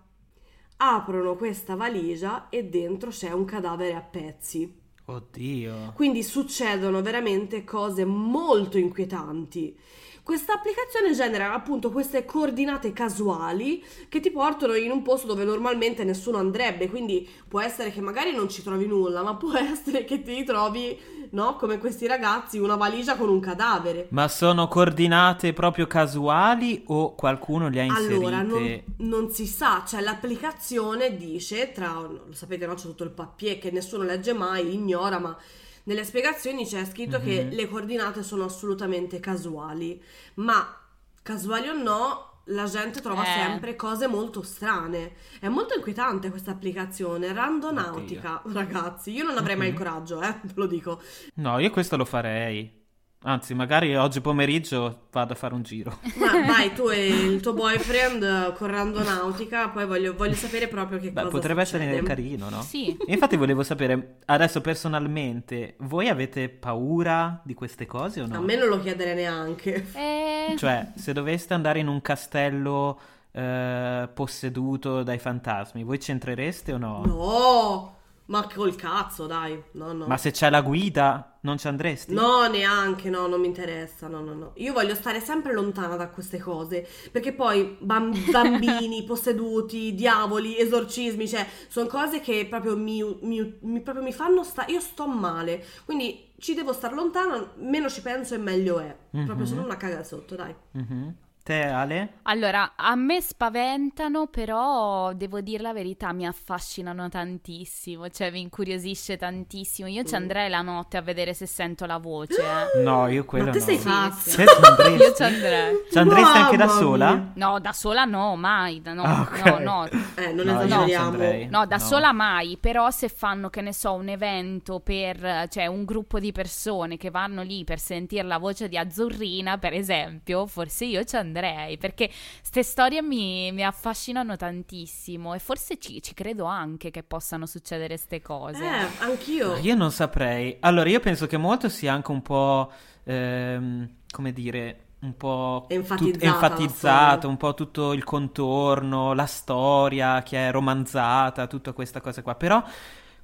Aprono 0.77 1.37
questa 1.37 1.77
valigia 1.77 2.49
e 2.49 2.65
dentro 2.65 3.11
c'è 3.11 3.31
un 3.31 3.45
cadavere 3.45 3.95
a 3.95 4.01
pezzi. 4.01 4.81
Oddio. 5.05 5.93
Quindi 5.95 6.23
succedono 6.23 7.03
veramente 7.03 7.63
cose 7.63 8.05
molto 8.05 8.79
inquietanti. 8.79 9.79
Questa 10.25 10.53
applicazione 10.53 11.13
genera 11.17 11.53
appunto 11.53 11.91
queste 11.91 12.25
coordinate 12.25 12.93
casuali 12.93 13.85
che 14.09 14.21
ti 14.21 14.31
portano 14.31 14.75
in 14.75 14.93
un 14.93 15.03
posto 15.03 15.27
dove 15.27 15.43
normalmente 15.43 16.05
nessuno 16.05 16.39
andrebbe, 16.39 16.89
quindi 16.89 17.29
può 17.49 17.61
essere 17.61 17.91
che 17.91 18.01
magari 18.01 18.33
non 18.33 18.49
ci 18.49 18.63
trovi 18.63 18.87
nulla, 18.87 19.25
ma 19.25 19.35
può 19.35 19.53
essere 19.59 20.05
che 20.05 20.23
ti 20.23 20.33
ritrovi, 20.33 20.97
no, 21.31 21.57
come 21.57 21.79
questi 21.79 22.07
ragazzi, 22.07 22.59
una 22.59 22.77
valigia 22.77 23.17
con 23.17 23.31
un 23.31 23.41
cadavere. 23.41 24.07
Ma 24.11 24.29
sono 24.29 24.69
coordinate 24.69 25.53
proprio 25.53 25.89
casuali 25.89 26.85
o 26.87 27.17
qualcuno 27.17 27.69
le 27.69 27.81
ha 27.81 27.85
inserite? 27.85 28.15
Allora, 28.15 28.43
non, 28.43 28.83
non 28.99 29.31
si 29.33 29.47
sa, 29.47 29.83
cioè 29.85 30.01
l'applicazione 30.03 31.17
dice, 31.17 31.73
tra, 31.73 32.01
lo 32.01 32.27
sapete, 32.31 32.65
no, 32.65 32.75
c'è 32.75 32.87
tutto 32.87 33.03
il 33.03 33.11
papier 33.11 33.59
che 33.59 33.73
nessuno 33.73 34.05
legge 34.05 34.33
mai, 34.33 34.73
ignora, 34.73 35.19
ma 35.19 35.37
nelle 35.85 36.05
spiegazioni 36.05 36.65
c'è 36.67 36.85
scritto 36.85 37.21
che 37.21 37.45
Mhm. 37.45 37.51
le 37.55 37.69
coordinate 37.69 38.23
sono 38.23 38.45
assolutamente 38.45 39.21
casuali, 39.21 40.03
ma 40.35 40.77
casuali 41.23 41.69
o 41.69 41.75
no, 41.75 42.31
la 42.47 42.65
gente 42.65 43.01
trova 43.01 43.23
Eh. 43.23 43.27
sempre 43.41 43.77
cose 43.77 44.09
molto 44.09 44.43
strane. 44.43 45.13
È 45.39 45.49
molto 45.49 45.75
inquietante 45.75 46.29
questa 46.31 46.51
applicazione, 46.51 47.33
randonautica, 47.33 48.43
ragazzi. 48.47 49.13
Io 49.13 49.25
non 49.25 49.39
avrei 49.39 49.57
mai 49.57 49.69
il 49.69 49.73
Mhm. 49.75 49.79
coraggio, 49.79 50.21
eh, 50.23 50.39
ve 50.43 50.53
lo 50.57 50.67
dico. 50.67 51.01
No, 51.35 51.59
io 51.61 51.71
questo 51.71 51.97
lo 51.97 52.05
farei. 52.05 52.81
Anzi, 53.25 53.55
magari 53.55 53.95
oggi 53.95 54.21
pomeriggio 54.21 55.03
vado 55.13 55.33
a 55.33 55.37
fare 55.37 55.55
un 55.55 55.63
giro. 55.63 55.99
Ma 56.17 56.33
vai, 56.45 56.75
tu 56.75 56.89
e 56.89 57.07
il 57.07 57.41
tuo 57.41 57.53
boyfriend 57.53 58.55
con 58.55 58.67
randonautica, 58.69 59.69
poi 59.69 59.87
voglio, 59.87 60.15
voglio 60.15 60.35
sapere 60.35 60.67
proprio 60.67 60.99
che 60.99 61.13
Beh, 61.13 61.23
cosa 61.23 61.31
potrebbe 61.33 61.65
succede. 61.65 61.85
essere 61.91 62.03
carino, 62.03 62.49
no? 62.49 62.63
Sì. 62.63 62.97
Infatti 63.07 63.37
volevo 63.37 63.63
sapere, 63.63 64.17
adesso 64.25 64.61
personalmente, 64.61 65.77
voi 65.81 66.09
avete 66.09 66.49
paura 66.49 67.41
di 67.45 67.55
queste 67.55 67.87
cose 67.87 68.21
o 68.23 68.27
no? 68.27 68.37
A 68.39 68.41
me 68.41 68.57
non 68.57 68.69
lo 68.69 68.81
chiedere 68.81 69.15
neanche. 69.15 69.87
Eh, 69.95 70.57
Cioè, 70.57 70.89
se 70.97 71.13
doveste 71.13 71.55
andare 71.55 71.79
in 71.79 71.87
un 71.87 72.01
castello 72.03 72.99
eh, 73.31 74.09
posseduto 74.13 75.03
dai 75.05 75.19
fantasmi, 75.19 75.85
voi 75.85 76.01
ci 76.01 76.11
entrereste 76.11 76.73
o 76.73 76.79
no? 76.79 77.03
No, 77.05 77.97
ma 78.33 78.47
col 78.53 78.75
cazzo, 78.75 79.27
dai. 79.27 79.63
No, 79.73 79.93
no. 79.93 80.07
Ma 80.07 80.17
se 80.17 80.31
c'è 80.31 80.49
la 80.49 80.63
guida, 80.63 81.37
non 81.43 81.59
ci 81.59 81.69
andresti? 81.69 82.15
No, 82.15 82.49
neanche, 82.49 83.11
no, 83.11 83.27
non 83.27 83.41
mi 83.41 83.47
interessa, 83.47 84.09
no, 84.09 84.21
no, 84.23 84.33
no. 84.33 84.53
Io 84.57 84.73
voglio 84.73 84.95
stare 84.95 85.21
sempre 85.21 85.53
lontana 85.53 85.97
da 85.97 86.09
queste 86.09 86.39
cose, 86.39 86.89
perché 87.11 87.35
poi 87.35 87.77
bam- 87.79 88.17
bambini, 88.33 89.05
posseduti, 89.05 89.95
diavoli, 89.95 90.59
esorcismi, 90.59 91.29
cioè, 91.29 91.47
sono 91.69 91.89
cose 91.89 92.21
che 92.21 92.47
proprio 92.49 92.75
mi, 92.77 93.03
mi- 93.21 93.59
mi- 93.61 93.81
proprio 93.83 94.03
mi 94.03 94.13
fanno 94.15 94.43
stare... 94.45 94.73
Io 94.73 94.81
sto 94.81 95.07
male, 95.07 95.63
quindi 95.85 96.31
ci 96.39 96.55
devo 96.55 96.73
stare 96.73 96.95
lontana, 96.95 97.53
meno 97.59 97.91
ci 97.91 98.01
penso 98.01 98.35
e 98.35 98.39
meglio 98.39 98.79
è. 98.79 98.97
Proprio 99.11 99.35
Mhm. 99.37 99.45
sono 99.45 99.63
una 99.63 99.77
caga 99.77 100.03
sotto, 100.03 100.35
dai. 100.37 100.55
Mhm. 100.73 101.15
Te, 101.45 101.65
Ale? 101.65 102.19
Allora, 102.23 102.75
a 102.77 102.95
me 102.95 103.21
spaventano, 103.21 104.29
però 104.29 105.13
devo 105.13 105.41
dire 105.41 105.61
la 105.61 105.73
verità, 105.73 106.13
mi 106.13 106.25
affascinano 106.25 107.09
tantissimo, 107.09 108.09
cioè 108.11 108.31
mi 108.31 108.41
incuriosisce 108.43 109.17
tantissimo. 109.17 109.89
Io 109.89 110.05
ci 110.05 110.13
Mm. 110.15 110.19
andrei 110.19 110.49
la 110.49 110.63
notte 110.63 110.99
a 110.99 111.03
vedere 111.03 111.35
se 111.35 111.47
sento 111.47 111.85
la 111.85 111.99
voce. 111.99 112.41
eh. 112.41 112.79
No, 112.83 113.09
io 113.09 113.25
quello 113.25 113.47
Ma 113.47 113.51
te 113.51 113.59
no. 113.59 113.65
sei 113.65 113.77
Sì, 113.79 113.85
pazzo? 113.89 114.31
sì. 114.31 114.37
Te 114.37 114.45
andresti? 114.45 115.03
Io 115.03 115.15
ci 115.15 115.23
andrei. 115.25 115.75
Ci 115.91 115.99
andresti 115.99 116.39
anche 116.39 116.57
da 116.57 116.69
sola? 116.69 117.31
No, 117.35 117.59
da 117.59 117.73
sola 117.73 118.05
no, 118.05 118.37
mai. 118.37 118.81
No, 118.85 119.03
Ah, 119.03 119.21
ok. 119.23 119.43
no, 119.45 119.59
no. 119.59 119.89
Eh, 120.15 120.33
non 120.33 120.47
No, 120.47 120.53
non 120.53 120.61
ci 120.61 120.73
esageriamo. 120.75 121.07
andrei. 121.09 121.47
No, 121.51 121.67
da 121.67 121.77
No. 121.77 121.83
sola 121.83 122.13
mai, 122.13 122.57
però 122.57 122.89
se 122.91 123.09
fanno, 123.09 123.51
che 123.51 123.63
ne 123.63 123.73
so, 123.73 123.95
un 123.95 124.09
evento 124.09 124.79
per, 124.79 125.49
cioè 125.51 125.67
un 125.67 125.85
gruppo 125.85 126.21
di 126.21 126.31
persone 126.31 126.97
che 126.97 127.11
vanno 127.11 127.43
lì 127.43 127.65
per 127.65 127.81
sentire 127.81 128.23
la 128.29 128.39
voce 128.39 128.69
di 128.69 128.79
Azzurrina, 128.79 129.59
per 129.59 129.73
esempio, 129.73 130.47
forse 130.47 130.85
io 130.85 131.03
ci 131.03 131.17
andrei, 131.17 131.31
perché 131.79 132.09
queste 132.41 132.63
storie 132.63 133.03
mi, 133.03 133.51
mi 133.53 133.65
affascinano 133.65 134.37
tantissimo 134.37 135.35
e 135.35 135.39
forse 135.39 135.79
ci, 135.79 136.03
ci 136.03 136.15
credo 136.15 136.45
anche 136.45 136.91
che 136.91 137.03
possano 137.03 137.47
succedere 137.47 137.89
queste 137.95 138.21
cose. 138.21 138.65
Eh, 138.65 138.89
anch'io. 138.99 139.53
Ah, 139.53 139.59
Io 139.59 139.75
non 139.75 139.91
saprei. 139.91 140.57
Allora, 140.61 140.89
io 140.89 141.01
penso 141.01 141.27
che 141.27 141.37
molto 141.37 141.69
sia 141.69 141.93
anche 141.93 142.11
un 142.11 142.23
po', 142.23 142.71
ehm, 143.05 143.97
come 144.11 144.33
dire, 144.33 144.87
un 145.01 145.17
po' 145.17 145.73
tut- 145.97 146.23
Enfatizzata 146.23 146.57
la 146.57 146.63
enfatizzato, 146.63 147.29
un 147.29 147.37
po' 147.37 147.55
tutto 147.55 147.93
il 147.93 148.05
contorno, 148.05 149.13
la 149.15 149.27
storia 149.27 150.23
che 150.23 150.49
è 150.49 150.51
romanzata, 150.51 151.47
tutta 151.47 151.73
questa 151.73 152.01
cosa 152.01 152.23
qua. 152.23 152.35
Però 152.37 152.63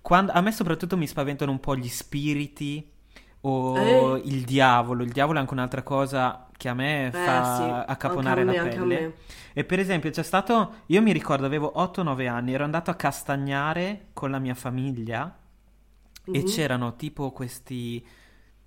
quando- 0.01 0.33
a 0.33 0.41
me 0.41 0.53
soprattutto 0.53 0.97
mi 0.97 1.07
spaventano 1.07 1.51
un 1.51 1.61
po' 1.61 1.77
gli 1.77 1.89
spiriti 1.89 2.91
o 3.43 4.17
Eh. 4.17 4.23
il 4.25 4.45
diavolo. 4.45 5.03
Il 5.03 5.13
diavolo 5.13 5.39
è 5.39 5.41
anche 5.41 5.53
un'altra 5.55 5.83
cosa 5.83 6.47
che 6.57 6.69
a 6.69 6.75
me 6.75 7.07
Eh, 7.07 7.11
fa 7.13 7.43
sì, 7.57 7.63
accaponare 7.93 8.45
la 8.45 8.53
me, 8.53 8.59
anche 8.59 8.77
a 8.77 8.81
pelle. 8.81 9.15
E 9.53 9.65
per 9.65 9.79
esempio 9.79 10.11
c'è 10.11 10.23
stato, 10.23 10.83
io 10.87 11.03
mi 11.03 11.13
ricordo 11.13 11.47
avevo 11.47 11.73
8-9 11.77 12.27
anni, 12.29 12.53
ero 12.53 12.65
andato 12.65 12.91
a 12.91 12.95
castagnare 12.95 14.07
con 14.13 14.31
la 14.31 14.39
mia 14.39 14.55
famiglia 14.55 15.37
e 16.25 16.39
Mhm. 16.41 16.45
c'erano 16.47 16.97
tipo 16.97 17.31
questi, 17.33 18.05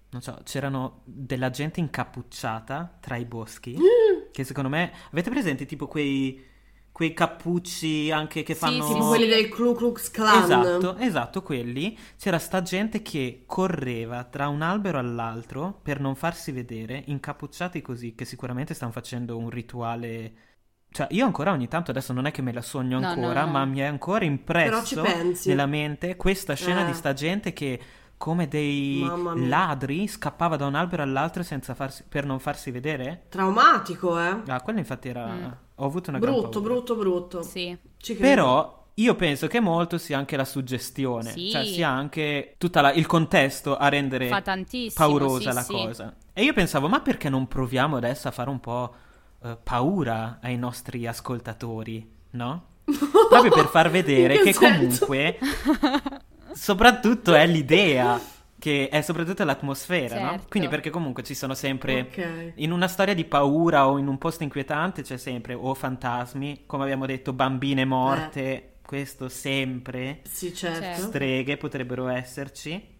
non 0.09 0.21
so, 0.21 0.39
c'erano 0.43 1.01
della 1.05 1.49
gente 1.49 1.79
incappucciata 1.79 2.97
tra 2.99 3.15
i 3.17 3.25
boschi, 3.25 3.75
Mm. 3.77 3.81
che 4.31 4.43
secondo 4.43 4.69
me, 4.69 4.91
avete 5.11 5.29
presente 5.29 5.65
tipo 5.65 5.87
quei, 5.87 6.43
quei 6.91 7.13
cappucci 7.13 8.11
anche 8.11 8.43
che 8.43 8.53
Sì, 8.53 8.59
fanno... 8.59 8.83
sì, 8.85 8.93
Tipo 8.93 9.07
quelli 9.07 9.27
del 9.27 9.49
Ku 9.49 9.73
Klux 9.73 10.11
Klan. 10.11 10.43
Esatto, 10.43 10.97
esatto, 10.97 11.41
quelli. 11.41 11.97
C'era 12.17 12.37
sta 12.37 12.61
gente 12.61 13.01
che 13.01 13.43
correva 13.45 14.23
tra 14.25 14.47
un 14.49 14.61
albero 14.61 14.99
all'altro 14.99 15.79
per 15.81 15.99
non 15.99 16.15
farsi 16.15 16.51
vedere, 16.51 17.03
incappucciati 17.07 17.81
così, 17.81 18.13
che 18.15 18.25
sicuramente 18.25 18.73
stanno 18.73 18.91
facendo 18.91 19.37
un 19.37 19.49
rituale. 19.49 20.33
Cioè, 20.91 21.07
io 21.11 21.25
ancora 21.25 21.51
ogni 21.51 21.69
tanto, 21.69 21.91
adesso 21.91 22.11
non 22.11 22.25
è 22.25 22.31
che 22.31 22.41
me 22.41 22.51
la 22.51 22.61
sogno 22.61 22.99
No, 22.99 23.07
ancora, 23.07 23.39
no, 23.41 23.45
no. 23.45 23.51
ma 23.53 23.65
mi 23.65 23.79
è 23.79 23.85
ancora 23.85 24.25
impresso 24.25 25.01
nella 25.45 25.65
mente 25.65 26.17
questa 26.17 26.53
scena 26.53 26.81
Eh. 26.83 26.85
di 26.87 26.93
sta 26.93 27.13
gente 27.13 27.53
che, 27.53 27.79
come 28.17 28.49
dei 28.49 28.99
ladri, 29.47 30.05
scappava 30.09 30.57
da 30.57 30.65
un 30.65 30.75
albero 30.75 31.01
all'altro 31.03 31.43
senza 31.43 31.73
farsi, 31.75 32.03
per 32.07 32.25
non 32.25 32.39
farsi 32.39 32.71
vedere. 32.71 33.23
Traumatico, 33.29 34.19
eh. 34.19 34.41
Ah, 34.47 34.61
quello 34.61 34.79
infatti 34.79 35.07
era... 35.07 35.25
Mm. 35.27 35.51
Ho 35.81 35.85
avuto 35.85 36.09
una 36.11 36.19
gran 36.19 36.33
Brutto, 36.33 36.49
paura. 36.61 36.73
brutto, 36.73 36.95
brutto. 36.95 37.41
Sì. 37.41 37.75
Ci 37.97 38.15
credo. 38.15 38.29
Però 38.29 38.85
io 38.93 39.15
penso 39.15 39.47
che 39.47 39.59
molto 39.59 39.97
sia 39.97 40.17
anche 40.17 40.37
la 40.37 40.45
suggestione, 40.45 41.31
Sì. 41.31 41.49
cioè 41.49 41.65
sia 41.65 41.89
anche 41.89 42.53
tutto 42.59 42.79
il 42.93 43.05
contesto 43.07 43.75
a 43.75 43.89
rendere 43.89 44.29
paurosa 44.93 45.49
sì, 45.49 45.55
la 45.55 45.61
sì. 45.63 45.71
cosa. 45.73 46.15
E 46.33 46.43
io 46.43 46.53
pensavo, 46.53 46.87
ma 46.87 46.99
perché 47.01 47.29
non 47.29 47.47
proviamo 47.47 47.97
adesso 47.97 48.27
a 48.27 48.31
fare 48.31 48.49
un 48.49 48.59
po' 48.59 48.93
eh, 49.43 49.57
paura 49.61 50.37
ai 50.41 50.55
nostri 50.57 51.07
ascoltatori, 51.07 52.07
no? 52.31 52.65
Proprio 53.29 53.51
per 53.51 53.65
far 53.67 53.89
vedere 53.89 54.37
che 54.39 54.51
che 54.51 54.53
comunque 54.53 55.39
soprattutto 56.53 57.33
è 57.33 57.47
l'idea, 57.47 58.19
che 58.61 58.89
è 58.89 59.01
soprattutto 59.01 59.43
l'atmosfera, 59.43 60.19
no? 60.21 60.29
Certo. 60.29 60.45
Quindi 60.49 60.69
perché 60.69 60.91
comunque 60.91 61.23
ci 61.23 61.33
sono 61.33 61.55
sempre 61.55 62.01
Ok. 62.01 62.51
in 62.57 62.71
una 62.71 62.87
storia 62.87 63.15
di 63.15 63.25
paura 63.25 63.87
o 63.89 63.97
in 63.97 64.05
un 64.05 64.19
posto 64.19 64.43
inquietante 64.43 65.01
c'è 65.01 65.17
sempre 65.17 65.55
o 65.55 65.73
fantasmi, 65.73 66.65
come 66.67 66.83
abbiamo 66.83 67.07
detto, 67.07 67.33
bambine 67.33 67.85
morte, 67.85 68.73
questo 68.85 69.29
sempre, 69.29 70.19
Sì, 70.29 70.53
certo. 70.53 70.79
Certo. 70.79 71.01
streghe 71.07 71.57
potrebbero 71.57 72.07
esserci. 72.07 72.99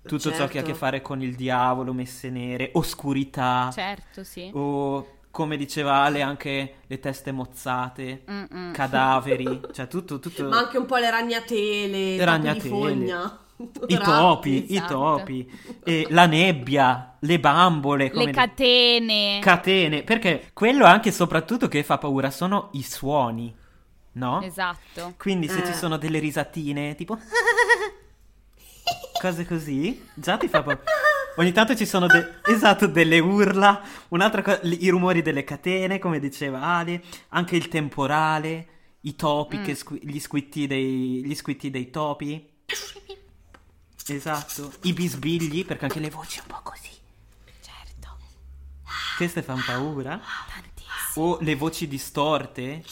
Tutto 0.00 0.30
ciò 0.30 0.36
che 0.36 0.42
ha 0.42 0.44
a 0.44 0.48
Certo. 0.48 0.70
che 0.70 0.74
fare 0.74 1.02
con 1.02 1.22
il 1.22 1.34
diavolo, 1.34 1.92
messe 1.92 2.30
nere, 2.30 2.70
oscurità, 2.74 3.70
Certo, 3.72 4.22
sì. 4.22 4.48
o 4.54 5.08
come 5.32 5.56
diceva 5.56 5.94
Ale, 6.04 6.22
anche 6.22 6.74
le 6.86 7.00
teste 7.00 7.32
mozzate, 7.32 8.22
Mm-mm. 8.30 8.72
cadaveri, 8.72 9.60
cioè 9.72 9.88
tutto, 9.88 10.20
tutto... 10.20 10.46
Ma 10.48 10.58
anche 10.58 10.78
un 10.78 10.86
po' 10.86 10.98
le 10.98 11.10
ragnatele, 11.10 12.16
Le 12.16 12.24
ragnatele. 12.24 12.62
di 12.62 12.68
fogna. 12.68 13.38
I 13.86 13.98
topi, 13.98 14.72
i 14.72 14.76
esatto. 14.76 14.94
topi, 14.94 15.48
e 15.84 16.06
la 16.10 16.26
nebbia, 16.26 17.16
le 17.20 17.38
bambole, 17.38 18.10
come 18.10 18.24
Le 18.26 18.30
catene. 18.32 19.38
catene, 19.40 20.02
perché 20.02 20.50
quello 20.52 20.84
anche 20.84 21.10
e 21.10 21.12
soprattutto 21.12 21.68
che 21.68 21.84
fa 21.84 21.98
paura 21.98 22.30
sono 22.30 22.70
i 22.72 22.82
suoni, 22.82 23.54
no? 24.12 24.42
Esatto. 24.42 25.14
Quindi 25.16 25.48
se 25.48 25.60
Eh. 25.60 25.66
ci 25.66 25.72
sono 25.72 25.96
delle 25.98 26.18
risatine, 26.18 26.94
tipo 26.96 27.16
cose 29.20 29.46
così, 29.46 30.04
già 30.14 30.36
ti 30.36 30.48
fa 30.48 30.62
paura. 30.62 30.82
Ogni 31.36 31.52
tanto 31.52 31.74
ci 31.74 31.86
sono 31.86 32.06
de- 32.06 32.40
esatto, 32.50 32.86
delle 32.86 33.18
urla, 33.18 33.82
un'altra 34.08 34.42
cosa, 34.42 34.60
i 34.62 34.88
rumori 34.88 35.22
delle 35.22 35.44
catene, 35.44 35.98
come 35.98 36.18
diceva 36.20 36.60
Ale, 36.62 37.02
anche 37.30 37.56
il 37.56 37.68
temporale, 37.68 38.66
i 39.02 39.16
topi, 39.16 39.58
Mm. 39.58 39.64
che 39.64 39.74
squi- 39.74 40.00
gli, 40.02 40.18
squitti 40.20 40.66
dei, 40.66 41.24
gli 41.24 41.34
squitti 41.34 41.70
dei 41.70 41.90
topi. 41.90 42.48
Esatto, 44.06 44.72
i 44.82 44.92
bisbigli, 44.92 45.64
perché 45.64 45.84
anche 45.84 46.00
le 46.00 46.10
voci 46.10 46.38
un 46.40 46.46
po' 46.46 46.60
così. 46.62 46.90
Certo. 47.60 48.16
Queste 49.16 49.42
fanno 49.42 49.62
paura. 49.64 50.20
Tantissimo. 50.20 50.72
O 51.16 51.38
le 51.40 51.54
voci 51.54 51.86
distorte. 51.86 52.82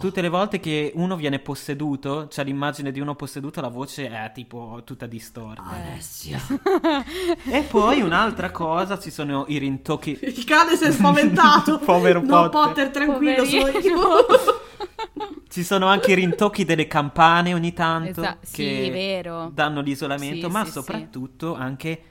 Tutte 0.00 0.20
le 0.20 0.28
volte 0.28 0.58
che 0.58 0.90
uno 0.96 1.14
viene 1.16 1.38
posseduto, 1.38 2.26
c'è 2.28 2.42
l'immagine 2.44 2.90
di 2.90 2.98
uno 3.00 3.14
posseduto, 3.14 3.60
la 3.60 3.68
voce 3.68 4.08
è 4.10 4.32
tipo 4.34 4.82
tutta 4.84 5.06
distorta. 5.06 5.62
Alessia. 5.62 6.40
E 7.50 7.62
poi 7.62 8.00
un'altra 8.02 8.50
cosa, 8.50 8.98
ci 8.98 9.10
sono 9.10 9.44
i 9.48 9.58
rintocchi. 9.58 10.18
Il 10.20 10.44
cane 10.44 10.76
si 10.76 10.84
è 10.84 10.90
spaventato. 10.92 11.78
Povero 11.84 12.20
No, 12.20 12.48
Potter. 12.48 12.50
Potter, 12.50 12.90
tranquillo, 12.90 13.44
sono 13.44 13.62
Poverino. 13.66 14.00
io. 14.00 14.26
Ci 15.48 15.64
sono 15.64 15.86
anche 15.86 16.12
i 16.12 16.14
rintocchi 16.14 16.64
delle 16.64 16.86
campane 16.86 17.54
ogni 17.54 17.72
tanto 17.72 18.20
Esa- 18.20 18.36
sì, 18.42 18.56
che 18.62 18.90
vero. 18.92 19.48
danno 19.48 19.80
l'isolamento, 19.80 20.46
Sì, 20.46 20.52
ma 20.52 20.60
sì, 20.60 20.66
sì. 20.66 20.72
soprattutto 20.72 21.54
anche 21.54 22.02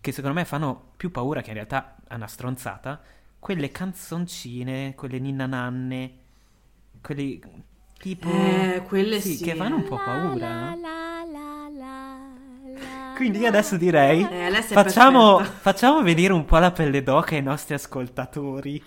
che 0.00 0.12
secondo 0.12 0.36
me 0.36 0.44
fanno 0.44 0.92
più 0.96 1.10
paura 1.10 1.42
che 1.42 1.48
in 1.50 1.54
realtà 1.54 1.96
è 2.08 2.14
una 2.14 2.26
stronzata, 2.26 3.00
quelle 3.38 3.70
canzoncine, 3.70 4.94
quelle 4.96 5.18
ninna 5.18 5.46
nanne, 5.46 6.12
quelli 7.00 7.40
tipo 7.98 8.28
Eh, 8.28 8.82
quelle 8.86 9.20
sì. 9.20 9.38
che 9.44 9.54
fanno 9.54 9.76
un 9.76 9.84
po' 9.84 9.96
paura. 9.96 10.46
La, 10.48 10.74
la, 10.80 11.24
la, 11.30 11.68
la, 11.72 12.18
la, 12.78 13.14
Quindi 13.14 13.38
io 13.38 13.48
adesso 13.48 13.76
direi 13.76 14.22
Eh, 14.22 14.50
facciamo, 14.62 15.38
facciamo 15.42 16.02
venire 16.02 16.32
un 16.32 16.44
po' 16.44 16.58
la 16.58 16.70
pelle 16.72 17.02
d'oca 17.02 17.34
ai 17.34 17.42
nostri 17.42 17.74
ascoltatori. 17.74 18.82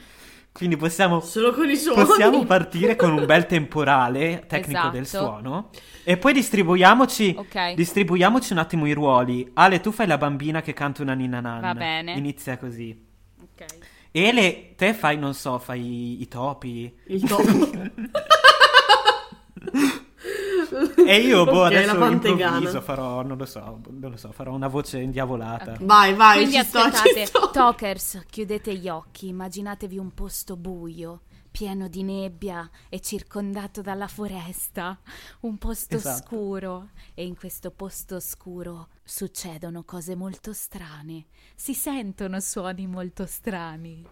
Quindi 0.60 0.76
possiamo. 0.76 1.20
Possiamo 1.20 2.44
partire 2.44 2.98
con 2.98 3.14
un 3.14 3.26
bel 3.26 3.46
temporale 3.46 4.44
tecnico 4.46 4.78
Esatto. 4.80 4.94
del 4.94 5.08
suono 5.08 5.70
e 6.04 6.18
poi 6.18 6.34
distribuiamoci, 6.34 7.34
Ok. 7.38 7.76
distribuiamoci 7.76 8.52
un 8.52 8.60
attimo 8.60 8.86
i 8.86 8.92
ruoli. 8.92 9.50
Ale, 9.54 9.80
tu 9.80 9.94
fai 9.94 10.06
la 10.06 10.18
bambina 10.18 10.62
che 10.62 10.74
canta 10.74 11.02
una 11.02 11.14
ninna 11.14 11.40
nanna. 11.40 11.72
Va 11.72 11.76
bene. 11.76 12.12
Inizia 12.12 12.58
così. 12.58 12.94
Ok. 13.42 13.66
Ele, 14.12 14.74
te 14.76 14.94
fai, 14.94 15.18
non 15.18 15.34
so, 15.34 15.60
fai 15.60 15.80
i, 15.80 16.22
i 16.24 16.28
topi. 16.28 16.94
E 21.12 21.18
io, 21.22 21.44
boh, 21.44 21.64
Ok, 21.64 21.72
la 21.72 21.92
adesso 21.92 22.06
improvviso, 22.06 22.82
farò, 22.82 23.24
non 23.24 23.38
lo 23.38 23.46
so, 23.46 23.82
non 23.90 24.12
lo 24.12 24.18
so, 24.18 24.32
farò 24.32 24.54
una 24.54 24.68
voce 24.68 25.00
indiavolata. 25.00 25.76
Vai, 25.80 26.14
vai, 26.14 26.46
Quindi 26.46 26.58
ci 26.58 26.64
sto, 26.66 26.80
ci 26.92 27.26
sto. 27.26 27.50
talkers, 27.50 28.24
chiudete 28.30 28.76
gli 28.76 28.88
occhi, 28.88 29.28
immaginatevi 29.30 29.98
un 29.98 30.14
posto 30.14 30.56
buio, 30.56 31.22
pieno 31.50 31.88
di 31.88 32.04
nebbia 32.04 32.70
e 32.90 33.00
circondato 33.02 33.82
dalla 33.82 34.08
foresta, 34.08 35.00
un 35.42 35.58
posto 35.58 35.96
Esatto. 35.96 36.24
scuro 36.28 36.90
e 37.16 37.26
in 37.26 37.36
questo 37.36 37.72
posto 37.72 38.20
scuro 38.20 38.90
succedono 39.04 39.84
cose 39.84 40.16
molto 40.16 40.54
strane, 40.54 41.26
si 41.56 41.74
sentono 41.74 42.40
suoni 42.40 42.86
molto 42.86 43.26
strani. 43.26 44.06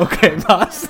Ok, 0.00 0.44
basta. 0.46 0.88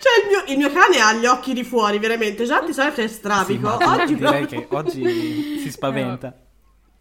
Cioè, 0.00 0.20
il 0.22 0.28
mio, 0.28 0.44
il 0.52 0.56
mio 0.58 0.70
cane 0.70 1.00
ha 1.00 1.14
gli 1.14 1.24
occhi 1.24 1.54
di 1.54 1.64
fuori, 1.64 1.98
veramente. 1.98 2.44
Già 2.44 2.62
è 2.64 2.92
Sì, 2.92 3.08
strabico. 3.08 3.68
ma 3.68 3.76
oggi 3.76 4.14
direi 4.14 4.46
proprio- 4.46 4.60
che 4.60 4.66
oggi 4.76 5.58
si 5.60 5.70
spaventa. 5.70 6.34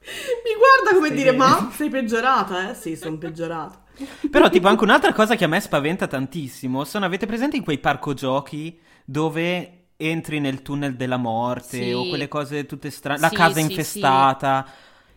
Mi 0.03 0.53
guarda 0.57 0.95
come 0.95 1.07
Stai 1.07 1.17
dire, 1.17 1.31
bene? 1.33 1.37
ma 1.51 1.71
sei 1.75 1.89
peggiorata, 1.89 2.69
eh? 2.69 2.75
Sì, 2.75 2.95
sono 2.95 3.17
peggiorata. 3.17 3.81
Però, 4.29 4.49
tipo, 4.49 4.67
anche 4.67 4.83
un'altra 4.83 5.13
cosa 5.13 5.35
che 5.35 5.43
a 5.43 5.47
me 5.47 5.59
spaventa 5.59 6.07
tantissimo 6.07 6.83
sono, 6.83 7.05
avete 7.05 7.25
presente 7.25 7.57
in 7.57 7.63
quei 7.63 7.77
parco 7.77 8.13
giochi 8.13 8.79
dove 9.05 9.79
entri 9.97 10.39
nel 10.39 10.61
tunnel 10.61 10.95
della 10.95 11.17
morte 11.17 11.77
Sì. 11.77 11.91
o 11.91 12.07
quelle 12.07 12.27
cose 12.27 12.65
tutte 12.65 12.89
strane, 12.89 13.19
la 13.19 13.29
Sì, 13.29 13.35
casa 13.35 13.55
sì, 13.55 13.61
infestata 13.61 14.65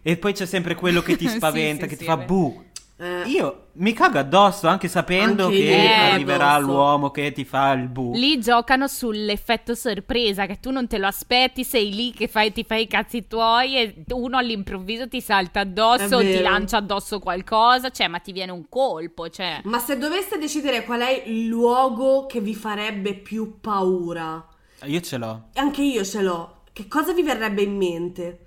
e 0.09 0.17
poi 0.19 0.33
c'è 0.33 0.47
sempre 0.47 0.75
quello 0.77 1.03
che 1.03 1.17
ti 1.17 1.27
Sì, 1.29 1.35
spaventa, 1.37 1.83
sì, 1.85 1.89
che 1.91 1.97
ti 1.97 2.05
sì, 2.05 2.11
fa 2.11 2.15
è 2.15 2.17
vero. 2.19 2.27
bu. 2.33 2.65
Eh, 2.99 3.23
Io 3.27 3.67
mi 3.73 3.93
cago 3.93 4.19
addosso 4.19 4.69
anche 4.69 4.89
sapendo 4.89 5.47
Anche 5.47 5.59
che 5.59 5.87
arriverà 6.13 6.53
addosso. 6.55 6.73
l'uomo 6.73 7.11
che 7.11 7.31
ti 7.33 7.45
fa 7.45 7.73
il 7.73 7.89
bu. 7.89 8.13
Lì 8.15 8.41
giocano 8.41 8.87
sull'effetto 8.89 9.75
sorpresa, 9.75 10.47
che 10.47 10.61
tu 10.61 10.71
non 10.71 10.87
te 10.87 10.97
lo 10.97 11.07
aspetti, 11.07 11.63
sei 11.63 11.93
lì 11.95 12.13
che 12.13 12.27
fai, 12.27 12.53
ti 12.53 12.65
fai 12.65 12.83
i 12.85 12.87
cazzi 12.87 13.27
tuoi 13.27 13.77
e 13.77 14.05
uno 14.13 14.39
all'improvviso 14.39 15.09
ti 15.09 15.21
salta 15.21 15.61
addosso, 15.61 16.21
ti 16.21 16.41
lancia 16.41 16.79
addosso 16.79 17.19
qualcosa, 17.19 17.91
cioè, 17.91 18.09
ma 18.09 18.19
ti 18.21 18.33
viene 18.33 18.53
un 18.53 18.67
colpo, 18.69 19.29
cioè. 19.29 19.61
Ma 19.65 19.79
se 19.79 19.99
doveste 19.99 20.39
decidere 20.39 20.85
qual 20.85 21.01
è 21.01 21.23
il 21.27 21.47
luogo 21.49 22.25
che 22.25 22.41
vi 22.41 22.55
farebbe 22.55 23.13
più 23.15 23.59
paura, 23.61 24.43
Io 24.85 25.01
ce 25.03 25.19
l'ho. 25.19 25.49
anche 25.55 25.83
io 25.83 26.03
ce 26.03 26.23
l'ho. 26.23 26.63
Che 26.73 26.89
cosa 26.89 27.13
vi 27.13 27.23
verrebbe 27.23 27.61
in 27.63 27.77
mente? 27.77 28.46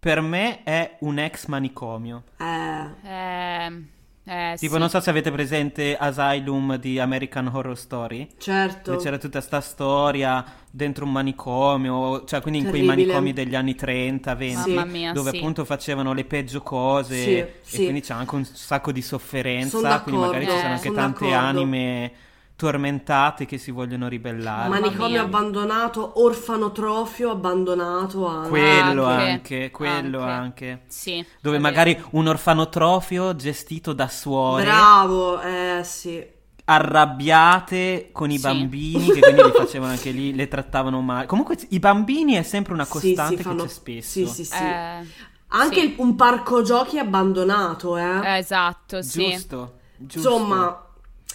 Per 0.00 0.20
me 0.20 0.62
è 0.62 0.96
un 1.00 1.18
ex 1.18 1.46
manicomio. 1.46 2.22
Eh, 2.38 2.86
Eh, 3.02 3.82
eh, 4.24 4.54
Tipo, 4.56 4.74
sì. 4.74 4.78
non 4.78 4.88
so 4.90 5.00
se 5.00 5.10
avete 5.10 5.32
presente 5.32 5.96
Asylum 5.96 6.76
di 6.76 6.98
American 6.98 7.48
Horror 7.52 7.76
Story. 7.76 8.28
certo. 8.38 8.90
Dove 8.92 9.02
c'era 9.02 9.18
tutta 9.18 9.40
sta 9.40 9.60
storia 9.60 10.44
dentro 10.70 11.04
un 11.04 11.12
manicomio, 11.12 12.24
cioè 12.26 12.40
quindi 12.42 12.60
in 12.60 12.68
quei 12.68 12.82
Terribile. 12.84 13.06
manicomi 13.12 13.32
degli 13.32 13.54
anni 13.56 13.74
30, 13.74 14.34
20, 14.34 14.70
Mamma 14.74 14.84
mia, 14.84 15.12
dove 15.12 15.30
sì. 15.30 15.38
appunto 15.38 15.64
facevano 15.64 16.12
le 16.12 16.24
peggio 16.24 16.60
cose 16.62 17.14
Sì, 17.22 17.30
e 17.38 17.54
sì. 17.62 17.82
quindi 17.84 18.00
c'è 18.02 18.12
anche 18.14 18.34
un 18.34 18.44
sacco 18.44 18.92
di 18.92 19.02
sofferenza, 19.02 20.00
quindi 20.02 20.20
magari 20.20 20.44
ci 20.46 20.56
sono 20.58 20.72
anche 20.74 20.86
son 20.88 20.94
tante 20.94 21.28
d'accordo. 21.28 21.46
anime 21.46 22.12
tormentate 22.58 23.46
che 23.46 23.56
si 23.56 23.70
vogliono 23.70 24.08
ribellare. 24.08 24.68
Manicomio 24.68 25.22
abbandonato, 25.22 26.20
orfanotrofio 26.24 27.30
abbandonato 27.30 28.26
anche. 28.26 28.48
quello 28.48 29.04
Anche, 29.04 29.30
anche, 29.30 29.70
quello 29.70 30.20
anche. 30.22 30.70
anche. 30.70 30.82
Sì, 30.88 31.24
Dove 31.40 31.60
magari 31.60 31.94
vero. 31.94 32.08
un 32.12 32.26
orfanotrofio 32.26 33.36
gestito 33.36 33.92
da 33.92 34.08
suore 34.08 34.64
Bravo, 34.64 35.40
eh 35.40 35.82
sì. 35.84 36.26
arrabbiate 36.64 38.08
con 38.10 38.28
i 38.32 38.36
Sì. 38.38 38.42
bambini 38.42 39.10
che 39.12 39.20
quindi 39.20 39.42
li 39.44 39.52
facevano 39.52 39.92
anche 39.92 40.10
lì, 40.10 40.34
le 40.34 40.48
trattavano 40.48 41.00
male. 41.00 41.26
Comunque 41.26 41.56
i 41.68 41.78
bambini 41.78 42.34
è 42.34 42.42
sempre 42.42 42.72
una 42.72 42.84
Sì, 42.84 42.90
costante 42.90 43.36
sì, 43.36 43.42
fanno- 43.44 43.62
che 43.62 43.68
c'è 43.68 43.72
spesso. 43.72 44.08
Sì, 44.10 44.26
sì, 44.26 44.44
sì. 44.44 44.54
Eh, 44.64 45.06
Anche 45.50 45.80
sì. 45.80 45.94
un 45.98 46.16
parco 46.16 46.62
giochi 46.62 46.98
abbandonato, 46.98 47.96
eh. 47.96 48.34
Eh, 48.34 48.38
esatto, 48.38 49.00
sì. 49.00 49.30
Giusto, 49.30 49.74
giusto. 49.96 50.28
Insomma, 50.28 50.87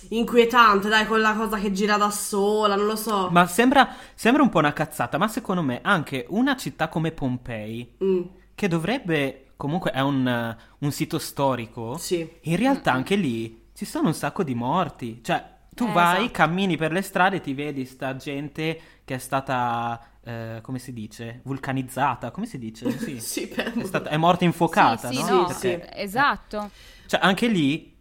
inquietante, 0.09 0.89
dai, 0.89 1.05
con 1.05 1.19
la 1.21 1.33
cosa 1.33 1.57
che 1.57 1.71
gira 1.71 1.97
da 1.97 2.09
sola, 2.09 2.75
non 2.75 2.85
lo 2.85 2.95
so. 2.95 3.29
Ma 3.31 3.45
sembra, 3.47 3.95
sembra 4.15 4.41
un 4.43 4.49
po' 4.49 4.59
una 4.59 4.73
cazzata, 4.73 5.17
ma 5.17 5.27
secondo 5.27 5.61
me 5.61 5.79
anche 5.81 6.25
una 6.29 6.55
città 6.55 6.87
come 6.87 7.11
Pompei, 7.11 7.95
Mm, 8.03 8.21
che 8.55 8.67
dovrebbe, 8.67 9.47
comunque 9.57 9.91
è 9.91 9.99
un, 10.01 10.55
un 10.79 10.91
sito 10.91 11.19
storico, 11.19 11.97
sì. 11.97 12.27
in 12.41 12.55
realtà 12.57 12.91
anche 12.91 13.15
lì 13.15 13.69
ci 13.73 13.85
sono 13.85 14.07
un 14.07 14.13
sacco 14.13 14.43
di 14.43 14.53
morti. 14.53 15.21
Cioè, 15.23 15.51
tu 15.73 15.85
Eh, 15.87 15.91
vai, 15.91 16.17
esatto. 16.17 16.31
cammini 16.31 16.77
per 16.77 16.91
le 16.91 17.01
strade 17.01 17.37
e 17.37 17.41
ti 17.41 17.53
vedi 17.55 17.85
sta 17.85 18.15
gente 18.15 18.79
che 19.03 19.15
è 19.15 19.17
stata, 19.17 19.99
eh, 20.23 20.59
come 20.61 20.77
si 20.77 20.93
dice, 20.93 21.41
vulcanizzata, 21.43 22.29
come 22.31 22.45
si 22.45 22.59
dice? 22.59 22.97
Sì. 22.99 23.19
Sì, 23.21 23.47
per... 23.47 23.73
È, 23.73 23.83
stata- 23.83 24.09
è 24.11 24.17
morta 24.17 24.43
infuocata, 24.45 25.09
Sì, 25.09 25.15
sì, 25.15 25.21
no? 25.31 25.41
no, 25.41 25.49
Sì, 25.49 25.67
Perché- 25.69 25.89
sì. 25.95 26.01
esatto. 26.01 26.69
Cioè, 27.07 27.19
anche 27.23 27.47
lì 27.47 27.92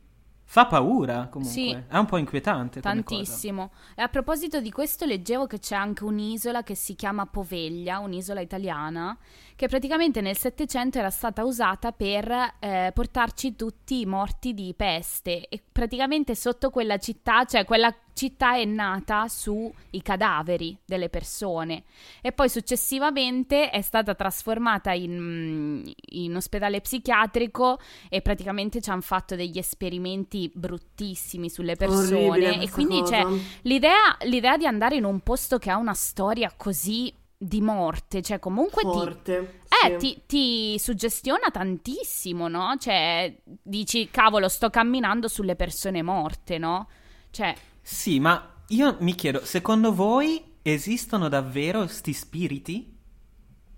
Fa 0.52 0.66
paura 0.66 1.28
comunque. 1.30 1.50
Sì. 1.50 1.70
È 1.88 1.96
un 1.96 2.04
po' 2.04 2.18
inquietante. 2.18 2.82
Tantissimo. 2.82 3.70
E 3.94 4.02
a 4.02 4.08
proposito 4.08 4.60
di 4.60 4.70
questo, 4.70 5.06
leggevo 5.06 5.46
che 5.46 5.58
c'è 5.58 5.74
anche 5.74 6.04
un'isola 6.04 6.62
che 6.62 6.74
si 6.74 6.94
chiama 6.94 7.24
Poveglia, 7.24 8.00
un'isola 8.00 8.42
italiana, 8.42 9.16
che 9.56 9.66
praticamente 9.66 10.20
nel 10.20 10.36
Settecento 10.36 10.98
era 10.98 11.08
stata 11.08 11.42
usata 11.42 11.92
per 11.92 12.56
eh, 12.58 12.90
portarci 12.92 13.56
tutti 13.56 14.00
i 14.00 14.04
morti 14.04 14.52
di 14.52 14.74
peste. 14.76 15.48
E 15.48 15.62
praticamente 15.72 16.34
sotto 16.34 16.68
quella 16.68 16.98
città, 16.98 17.46
cioè 17.46 17.64
quella 17.64 17.90
città 18.12 18.56
è 18.56 18.64
nata 18.64 19.28
sui 19.28 19.72
cadaveri 20.02 20.76
delle 20.84 21.08
persone. 21.08 21.84
E 22.20 22.32
poi 22.32 22.48
successivamente 22.48 23.70
è 23.70 23.80
stata 23.82 24.14
trasformata 24.14 24.92
in, 24.92 25.82
in 26.10 26.36
ospedale 26.36 26.80
psichiatrico 26.80 27.78
e 28.08 28.20
praticamente 28.22 28.80
ci 28.80 28.90
hanno 28.90 29.00
fatto 29.00 29.34
degli 29.34 29.58
esperimenti 29.58 30.50
bruttissimi 30.52 31.48
sulle 31.48 31.76
persone. 31.76 32.60
E 32.60 32.70
quindi 32.70 33.00
cosa. 33.00 33.22
c'è 33.22 33.40
l'idea, 33.62 34.16
l'idea 34.22 34.56
di 34.56 34.66
andare 34.66 34.96
in 34.96 35.04
un 35.04 35.20
posto 35.20 35.58
che 35.58 35.70
ha 35.70 35.76
una 35.76 35.94
storia 35.94 36.52
così 36.56 37.12
di 37.42 37.60
morte, 37.60 38.22
cioè 38.22 38.38
comunque 38.38 38.82
ti, 38.82 38.88
Forte. 38.88 39.62
eh, 39.84 39.98
sì. 39.98 40.14
ti, 40.14 40.22
ti 40.26 40.78
suggestiona 40.78 41.50
tantissimo, 41.50 42.46
no? 42.46 42.76
Cioè, 42.78 43.34
dici, 43.60 44.08
cavolo, 44.10 44.48
sto 44.48 44.70
camminando 44.70 45.26
sulle 45.26 45.56
persone 45.56 46.02
morte, 46.02 46.58
no? 46.58 46.88
Cioè, 47.30 47.52
Sì, 47.82 48.20
ma 48.20 48.62
io 48.68 48.96
mi 49.00 49.14
chiedo, 49.14 49.44
secondo 49.44 49.92
voi 49.92 50.42
esistono 50.62 51.28
davvero 51.28 51.86
sti 51.86 52.12
spiriti? 52.12 52.96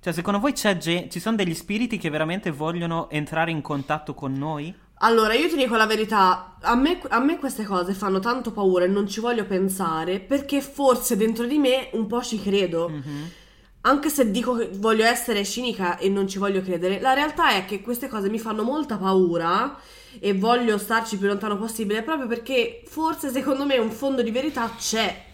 Cioè, 0.00 0.12
secondo 0.12 0.38
voi 0.38 0.52
c'è 0.52 0.76
gen- 0.76 1.10
ci 1.10 1.18
sono 1.18 1.36
degli 1.36 1.54
spiriti 1.54 1.96
che 1.96 2.10
veramente 2.10 2.50
vogliono 2.50 3.08
entrare 3.08 3.50
in 3.50 3.62
contatto 3.62 4.12
con 4.12 4.34
noi? 4.34 4.72
Allora, 4.98 5.32
io 5.34 5.48
ti 5.48 5.56
dico 5.56 5.76
la 5.76 5.86
verità, 5.86 6.56
a 6.60 6.74
me, 6.76 7.00
a 7.08 7.18
me 7.18 7.38
queste 7.38 7.64
cose 7.64 7.94
fanno 7.94 8.20
tanto 8.20 8.52
paura 8.52 8.84
e 8.84 8.88
non 8.88 9.08
ci 9.08 9.20
voglio 9.20 9.46
pensare 9.46 10.20
perché 10.20 10.60
forse 10.60 11.16
dentro 11.16 11.46
di 11.46 11.58
me 11.58 11.88
un 11.92 12.06
po' 12.06 12.22
ci 12.22 12.40
credo. 12.40 12.88
Mhm. 12.90 13.30
Anche 13.86 14.08
se 14.08 14.30
dico 14.30 14.56
che 14.56 14.70
voglio 14.76 15.04
essere 15.04 15.44
cinica 15.44 15.98
e 15.98 16.08
non 16.08 16.26
ci 16.26 16.38
voglio 16.38 16.62
credere, 16.62 17.00
la 17.00 17.12
realtà 17.12 17.50
è 17.50 17.66
che 17.66 17.82
queste 17.82 18.08
cose 18.08 18.30
mi 18.30 18.38
fanno 18.38 18.62
molta 18.62 18.96
paura 18.96 19.76
e 20.18 20.32
voglio 20.32 20.78
starci 20.78 21.18
più 21.18 21.26
lontano 21.26 21.58
possibile 21.58 22.02
proprio 22.02 22.26
perché 22.26 22.82
forse 22.86 23.30
secondo 23.30 23.66
me 23.66 23.76
un 23.76 23.90
fondo 23.90 24.22
di 24.22 24.30
verità 24.30 24.70
c'è, 24.78 25.24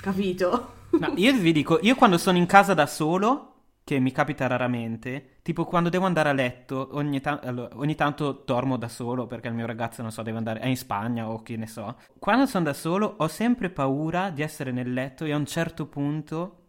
capito? 0.00 0.72
No, 0.90 1.12
io 1.14 1.32
vi 1.34 1.52
dico, 1.52 1.78
io 1.82 1.94
quando 1.94 2.18
sono 2.18 2.36
in 2.36 2.46
casa 2.46 2.74
da 2.74 2.86
solo, 2.86 3.50
che 3.84 4.00
mi 4.00 4.10
capita 4.10 4.48
raramente, 4.48 5.38
tipo 5.42 5.64
quando 5.64 5.88
devo 5.88 6.06
andare 6.06 6.30
a 6.30 6.32
letto, 6.32 6.88
ogni, 6.94 7.20
ta- 7.20 7.38
allora, 7.44 7.68
ogni 7.74 7.94
tanto 7.94 8.42
dormo 8.44 8.76
da 8.76 8.88
solo 8.88 9.28
perché 9.28 9.46
il 9.46 9.54
mio 9.54 9.66
ragazzo, 9.66 10.02
non 10.02 10.10
so, 10.10 10.22
deve 10.22 10.38
andare, 10.38 10.58
è 10.58 10.66
in 10.66 10.76
Spagna 10.76 11.28
o 11.28 11.42
che 11.42 11.56
ne 11.56 11.68
so. 11.68 11.96
Quando 12.18 12.46
sono 12.46 12.64
da 12.64 12.72
solo 12.72 13.14
ho 13.18 13.28
sempre 13.28 13.70
paura 13.70 14.30
di 14.30 14.42
essere 14.42 14.72
nel 14.72 14.92
letto 14.92 15.24
e 15.24 15.32
a 15.32 15.36
un 15.36 15.46
certo 15.46 15.86
punto 15.86 16.59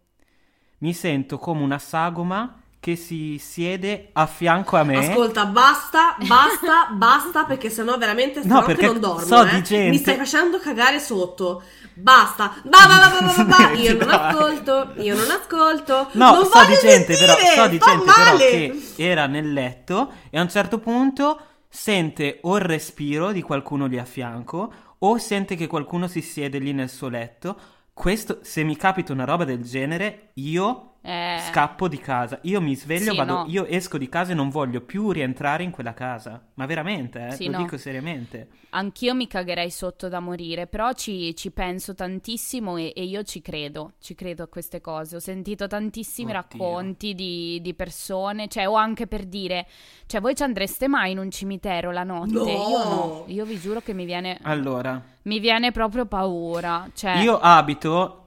mi 0.82 0.92
sento 0.92 1.38
come 1.38 1.62
una 1.62 1.78
sagoma 1.78 2.56
che 2.80 2.96
si 2.96 3.38
siede 3.38 4.08
a 4.12 4.26
fianco 4.26 4.76
a 4.76 4.82
me. 4.82 4.96
Ascolta, 4.96 5.46
basta, 5.46 6.16
basta, 6.26 6.88
basta, 6.94 7.44
perché 7.44 7.70
sennò 7.70 7.96
veramente 7.96 8.40
No, 8.40 8.44
stanotte 8.46 8.66
perché 8.74 8.86
non 8.86 8.98
dormo. 9.00 9.24
so 9.24 9.44
eh. 9.44 9.50
di 9.50 9.62
gente- 9.62 9.88
Mi 9.90 9.98
stai 9.98 10.16
facendo 10.16 10.58
cagare 10.58 10.98
sotto. 10.98 11.62
Basta. 11.94 12.54
Va, 12.64 12.86
va, 12.88 13.44
va. 13.44 13.70
Io 13.74 13.96
non 13.96 14.10
ascolto, 14.10 14.94
io 14.96 15.14
non 15.14 15.30
ascolto. 15.30 16.08
No, 16.12 16.34
non 16.34 16.46
so 16.46 16.64
di 16.64 16.74
gente, 16.80 17.16
però, 17.16 17.34
sentire, 17.36 17.54
so 17.54 17.68
di 17.68 17.76
sto 17.76 17.86
gente 17.90 18.04
però 18.12 18.36
che 18.36 18.82
era 18.96 19.26
nel 19.26 19.52
letto 19.52 20.12
e 20.30 20.38
a 20.38 20.42
un 20.42 20.48
certo 20.50 20.78
punto 20.80 21.40
sente 21.68 22.38
o 22.42 22.56
il 22.56 22.62
respiro 22.64 23.30
di 23.30 23.42
qualcuno 23.42 23.86
lì 23.86 23.98
a 23.98 24.04
fianco 24.04 24.72
o 24.98 25.18
sente 25.18 25.54
che 25.54 25.66
qualcuno 25.68 26.08
si 26.08 26.20
siede 26.20 26.58
lì 26.58 26.72
nel 26.72 26.88
suo 26.90 27.08
letto. 27.08 27.56
Questo, 27.94 28.38
se 28.42 28.64
mi 28.64 28.76
capita 28.76 29.12
una 29.12 29.24
roba 29.24 29.44
del 29.44 29.62
genere, 29.62 30.30
io 30.34 30.91
eh, 31.04 31.38
scappo 31.50 31.88
di 31.88 31.98
casa. 31.98 32.38
Io 32.42 32.60
mi 32.60 32.76
sveglio, 32.76 33.10
Sì, 33.10 33.16
vado, 33.16 33.32
no. 33.34 33.44
io 33.48 33.66
esco 33.66 33.98
di 33.98 34.08
casa 34.08 34.32
e 34.32 34.34
non 34.34 34.48
voglio 34.50 34.80
più 34.80 35.10
rientrare 35.10 35.62
in 35.64 35.70
quella 35.70 35.94
casa. 35.94 36.40
Ma 36.54 36.64
veramente, 36.66 37.26
eh, 37.26 37.32
Sì, 37.32 37.46
lo 37.46 37.52
no. 37.58 37.58
dico 37.64 37.76
seriamente. 37.76 38.48
anch'io 38.70 39.14
mi 39.14 39.26
cagherei 39.26 39.70
sotto 39.70 40.08
da 40.08 40.20
morire, 40.20 40.66
però 40.66 40.92
ci, 40.92 41.34
ci 41.36 41.50
penso 41.50 41.94
tantissimo 41.94 42.76
e, 42.78 42.92
e 42.96 43.04
io 43.04 43.22
ci 43.24 43.42
credo, 43.42 43.92
ci 44.00 44.14
credo 44.14 44.44
a 44.44 44.46
queste 44.46 44.80
cose. 44.80 45.16
Ho 45.16 45.20
sentito 45.20 45.66
tantissimi 45.66 46.30
Oddio. 46.30 46.40
racconti 46.40 47.14
di, 47.14 47.58
di 47.60 47.74
persone, 47.74 48.48
cioè, 48.48 48.68
o 48.68 48.74
anche 48.74 49.06
per 49.06 49.24
dire, 49.26 49.66
cioè, 50.06 50.20
voi 50.20 50.34
ci 50.36 50.42
andreste 50.44 50.88
mai 50.88 51.10
in 51.10 51.18
un 51.18 51.30
cimitero 51.30 51.90
la 51.90 52.04
notte? 52.04 52.32
No. 52.32 52.44
Io 52.46 52.84
no, 52.84 53.24
io 53.26 53.44
vi 53.44 53.58
giuro 53.58 53.80
che 53.80 53.92
mi 53.92 54.04
viene, 54.04 54.38
Allora, 54.42 55.02
mi 55.22 55.38
viene 55.40 55.72
proprio 55.72 56.06
paura. 56.06 56.88
Cioè, 56.94 57.18
Io 57.22 57.38
abito 57.38 58.21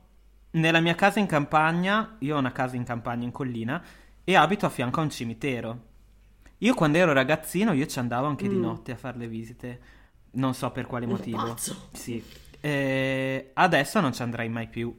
nella 0.56 0.80
mia 0.80 0.96
casa 0.96 1.20
in 1.20 1.26
campagna, 1.28 2.16
io 2.20 2.36
ho 2.36 2.40
una 2.40 2.52
casa 2.52 2.76
in 2.76 2.84
campagna 2.84 3.24
in 3.26 3.32
collina 3.32 3.82
e 4.24 4.36
abito 4.36 4.66
a 4.66 4.70
fianco 4.70 5.00
a 5.00 5.04
un 5.04 5.10
cimitero. 5.10 5.80
Io 6.60 6.74
quando 6.74 6.98
ero 6.98 7.14
ragazzino 7.14 7.74
io 7.74 7.86
ci 7.86 8.00
andavo 8.00 8.28
anche 8.28 8.48
di 8.48 8.56
Mm. 8.56 8.62
notte 8.62 8.92
a 8.92 8.96
fare 8.96 9.18
le 9.18 9.28
visite, 9.28 9.80
non 10.32 10.54
so 10.54 10.72
per 10.72 10.86
quale 10.88 11.06
motivo. 11.06 11.56
Sì. 11.92 12.24
Eh, 12.62 13.52
adesso 13.54 14.00
non 14.00 14.14
ci 14.14 14.22
andrei 14.22 14.50
mai 14.50 14.68
più. 14.68 14.98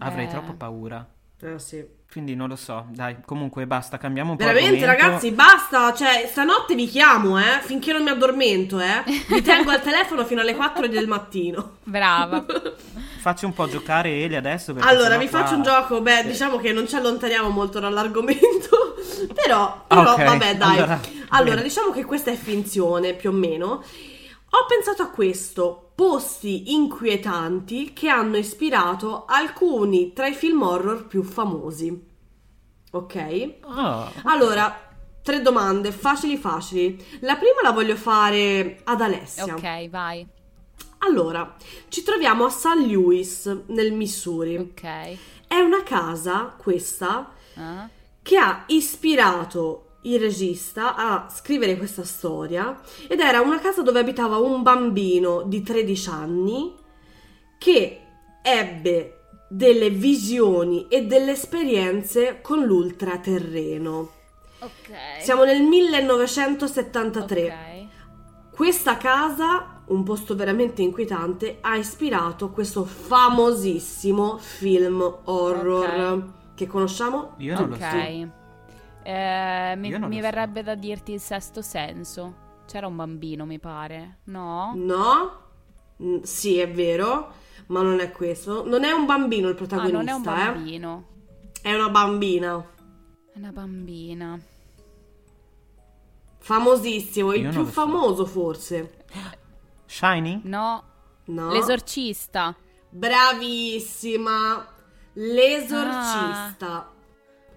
Avrei 0.00 0.26
Eh. 0.26 0.28
troppo 0.28 0.52
paura. 0.54 1.08
Eh, 1.40 1.58
sì. 1.58 1.84
Quindi 2.16 2.34
non 2.34 2.48
lo 2.48 2.56
so, 2.56 2.86
dai, 2.88 3.16
comunque 3.26 3.66
basta, 3.66 3.98
cambiamo 3.98 4.30
un 4.30 4.36
po' 4.38 4.44
Veramente, 4.46 4.82
argomento. 4.86 5.02
ragazzi, 5.06 5.30
basta. 5.32 5.92
Cioè, 5.92 6.26
stanotte 6.30 6.74
vi 6.74 6.86
chiamo, 6.88 7.38
eh. 7.38 7.60
Finché 7.60 7.92
non 7.92 8.02
mi 8.04 8.08
addormento, 8.08 8.80
eh. 8.80 9.02
Vi 9.28 9.42
tengo 9.42 9.70
al 9.70 9.82
telefono 9.82 10.24
fino 10.24 10.40
alle 10.40 10.54
4 10.54 10.88
del 10.88 11.06
mattino. 11.08 11.72
brava. 11.84 12.42
Faccio 13.20 13.44
un 13.44 13.52
po' 13.52 13.68
giocare 13.68 14.22
Eli 14.22 14.34
adesso 14.34 14.74
Allora, 14.78 15.18
vi 15.18 15.28
qua- 15.28 15.40
faccio 15.40 15.56
un 15.56 15.62
gioco. 15.62 16.00
Beh, 16.00 16.20
Sì. 16.22 16.26
diciamo 16.28 16.56
che 16.56 16.72
non 16.72 16.88
ci 16.88 16.94
allontaniamo 16.96 17.50
molto 17.50 17.80
dall'argomento. 17.80 18.94
però, 19.34 19.84
però 19.86 20.12
Ok, 20.14 20.24
vabbè, 20.24 20.56
dai. 20.56 20.76
allora, 20.78 21.00
Allora, 21.28 21.60
diciamo 21.60 21.90
che 21.90 22.02
questa 22.06 22.30
è 22.30 22.34
finzione, 22.36 23.12
più 23.12 23.28
o 23.28 23.32
meno. 23.34 23.84
Ho 24.50 24.66
pensato 24.66 25.02
a 25.02 25.08
questo: 25.10 25.92
posti 25.94 26.72
inquietanti 26.72 27.92
che 27.92 28.08
hanno 28.08 28.36
ispirato 28.36 29.24
alcuni 29.26 30.12
tra 30.12 30.26
i 30.26 30.34
film 30.34 30.62
horror 30.62 31.06
più 31.06 31.22
famosi. 31.22 32.14
Ok? 32.92 33.54
Ah, 33.62 34.10
Allora, 34.24 34.88
tre 35.22 35.42
domande 35.42 35.90
facili 35.92 36.36
facili. 36.36 37.04
La 37.20 37.36
prima 37.36 37.60
la 37.62 37.72
voglio 37.72 37.96
fare 37.96 38.80
ad 38.84 39.00
Alessia. 39.00 39.44
ok, 39.54 39.88
vai. 39.90 40.26
Allora, 40.98 41.56
ci 41.88 42.02
troviamo 42.02 42.44
a 42.46 42.50
St. 42.50 42.86
Louis, 42.86 43.46
nel 43.66 43.92
Missouri. 43.92 44.56
Ok. 44.56 44.82
È 45.46 45.58
una 45.58 45.82
casa, 45.82 46.54
questa, 46.56 47.30
Ah. 47.56 47.88
che 48.22 48.36
ha 48.38 48.64
ispirato 48.66 49.85
il 50.06 50.20
regista 50.20 50.94
a 50.94 51.28
scrivere 51.28 51.76
questa 51.76 52.04
storia 52.04 52.80
ed 53.08 53.20
era 53.20 53.40
una 53.40 53.58
casa 53.58 53.82
dove 53.82 54.00
abitava 54.00 54.38
un 54.38 54.62
bambino 54.62 55.42
di 55.42 55.62
13 55.62 56.08
anni 56.10 56.74
che 57.58 58.00
ebbe 58.42 59.12
delle 59.48 59.90
visioni 59.90 60.86
e 60.88 61.06
delle 61.06 61.32
esperienze 61.32 62.40
con 62.40 62.64
l'ultraterreno. 62.64 64.10
Ok. 64.60 65.22
Siamo 65.22 65.44
nel 65.44 65.62
1973. 65.62 67.42
Ok. 67.44 68.54
Questa 68.54 68.96
casa, 68.96 69.82
un 69.86 70.02
posto 70.02 70.34
veramente 70.34 70.82
inquietante, 70.82 71.58
ha 71.60 71.76
ispirato 71.76 72.50
questo 72.50 72.84
famosissimo 72.84 74.38
film 74.38 75.18
horror 75.24 76.34
che 76.54 76.66
conosciamo 76.66 77.34
io 77.36 77.54
non 77.54 77.68
lo 77.68 77.76
so. 77.76 78.45
Eh, 79.08 79.74
mi 79.76 79.96
mi 79.98 80.16
so. 80.16 80.20
verrebbe 80.20 80.62
da 80.64 80.74
dirti 80.74 81.12
il 81.12 81.20
sesto 81.20 81.62
senso. 81.62 82.44
C'era 82.66 82.88
un 82.88 82.96
bambino, 82.96 83.44
mi 83.46 83.60
pare. 83.60 84.18
No? 84.24 84.72
No? 84.74 85.40
Mm, 86.02 86.22
sì, 86.22 86.58
è 86.58 86.68
vero, 86.68 87.32
ma 87.66 87.82
non 87.82 88.00
è 88.00 88.10
questo. 88.10 88.66
Non 88.66 88.82
è 88.82 88.90
un 88.90 89.06
bambino 89.06 89.46
il 89.48 89.54
Ah, 89.54 89.56
protagonista, 89.56 89.96
non 89.96 90.08
è 90.08 90.12
un 90.12 90.22
eh. 90.22 90.24
bambino. 90.24 91.06
È 91.62 91.72
una 91.72 91.88
bambina. 91.88 92.64
È 93.32 93.38
una 93.38 93.52
bambina. 93.52 94.40
Famosissimo, 96.38 97.32
il 97.32 97.38
Io 97.42 97.42
non 97.44 97.52
più 97.52 97.60
lo 97.62 97.66
so. 97.66 97.72
famoso 97.72 98.24
forse. 98.26 99.04
Shining? 99.86 100.42
No. 100.44 100.82
No? 101.26 101.52
L'esorcista. 101.52 102.54
Bravissima. 102.88 104.66
L'esorcista. 105.14 106.56
Ah. 106.76 106.90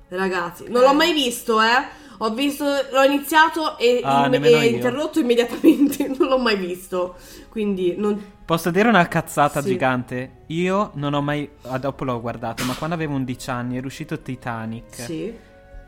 Ragazzi, 0.10 0.66
non 0.70 0.82
l'ho 0.82 0.94
mai 0.94 1.14
visto, 1.14 1.62
eh. 1.62 1.98
Ho 2.22 2.32
visto, 2.34 2.66
l'ho 2.66 3.04
iniziato 3.04 3.78
e, 3.78 4.02
Ah, 4.04 4.28
nemmeno 4.28 4.58
e 4.58 4.66
interrotto 4.68 5.20
immediatamente. 5.20 6.08
Non 6.20 6.28
l'ho 6.28 6.38
mai 6.40 6.58
visto. 6.58 7.16
Quindi 7.50 7.96
non. 7.98 8.22
Posso 8.44 8.72
dire 8.72 8.90
una 8.90 9.08
cazzata 9.08 9.62
Sì. 9.62 9.70
gigante? 9.70 10.32
Io 10.48 10.92
non 10.96 11.14
ho 11.14 11.22
mai. 11.22 11.50
ah, 11.68 11.78
dopo 11.78 12.04
l'ho 12.04 12.20
guardato, 12.20 12.66
ma 12.66 12.74
quando 12.74 12.96
avevo 12.96 13.14
11 13.16 13.50
anni 13.50 13.78
era 13.78 13.88
uscito 13.88 14.20
Titanic. 14.22 14.96
Sì. 14.96 15.34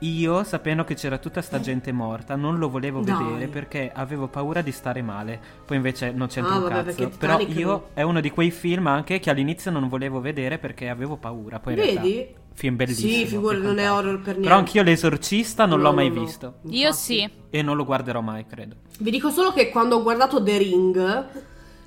io, 0.04 0.44
sapendo 0.44 0.84
che 0.84 0.96
c'era 0.96 1.18
tutta 1.20 1.42
sta 1.44 1.60
gente 1.60 1.92
morta, 1.92 2.36
non 2.36 2.58
lo 2.58 2.70
volevo 2.70 3.02
Dai. 3.02 3.24
vedere 3.24 3.48
perché 3.48 3.92
avevo 3.94 4.28
paura 4.30 4.62
di 4.62 4.72
stare 4.72 5.02
male. 5.04 5.40
Poi 5.66 5.76
invece 5.78 6.12
non 6.12 6.28
c'entra 6.28 6.54
Ah, 6.54 6.58
un 6.58 6.64
vabbè, 6.70 6.96
cazzo. 6.96 7.12
Però 7.20 7.40
io 7.40 7.68
non- 7.68 7.82
è 7.94 8.02
uno 8.04 8.20
di 8.22 8.30
quei 8.32 8.50
film 8.52 8.88
anche 8.88 9.20
che 9.20 9.30
all'inizio 9.30 9.70
non 9.70 9.88
volevo 9.90 10.20
vedere 10.22 10.58
perché 10.60 10.88
avevo 10.90 11.18
paura. 11.18 11.60
Poi 11.60 11.74
in 11.74 11.80
Vedi? 11.80 12.36
Film 12.54 12.76
bellissimo. 12.76 13.12
Sì, 13.12 13.26
figurati, 13.26 13.62
che 13.62 13.68
non 13.68 13.80
è 13.80 13.92
horror 13.92 14.16
per 14.18 14.24
niente. 14.26 14.42
Però 14.42 14.56
anch'io 14.58 14.84
l'esorcista 14.84 15.66
non 15.66 15.78
No, 15.78 15.84
l'ho 15.86 15.90
no, 15.90 15.96
mai 15.96 16.10
no. 16.10 16.22
visto. 16.22 16.54
Io 16.70 16.88
Infatti. 16.88 16.96
sì. 17.04 17.30
E 17.50 17.62
non 17.62 17.76
lo 17.76 17.86
guarderò 17.86 18.22
mai, 18.22 18.46
credo. 18.46 18.76
Vi 19.00 19.12
dico 19.12 19.30
solo 19.30 19.52
che 19.54 19.70
quando 19.70 19.98
ho 19.98 20.04
guardato 20.04 20.42
The 20.44 20.58
Ring, 20.58 21.26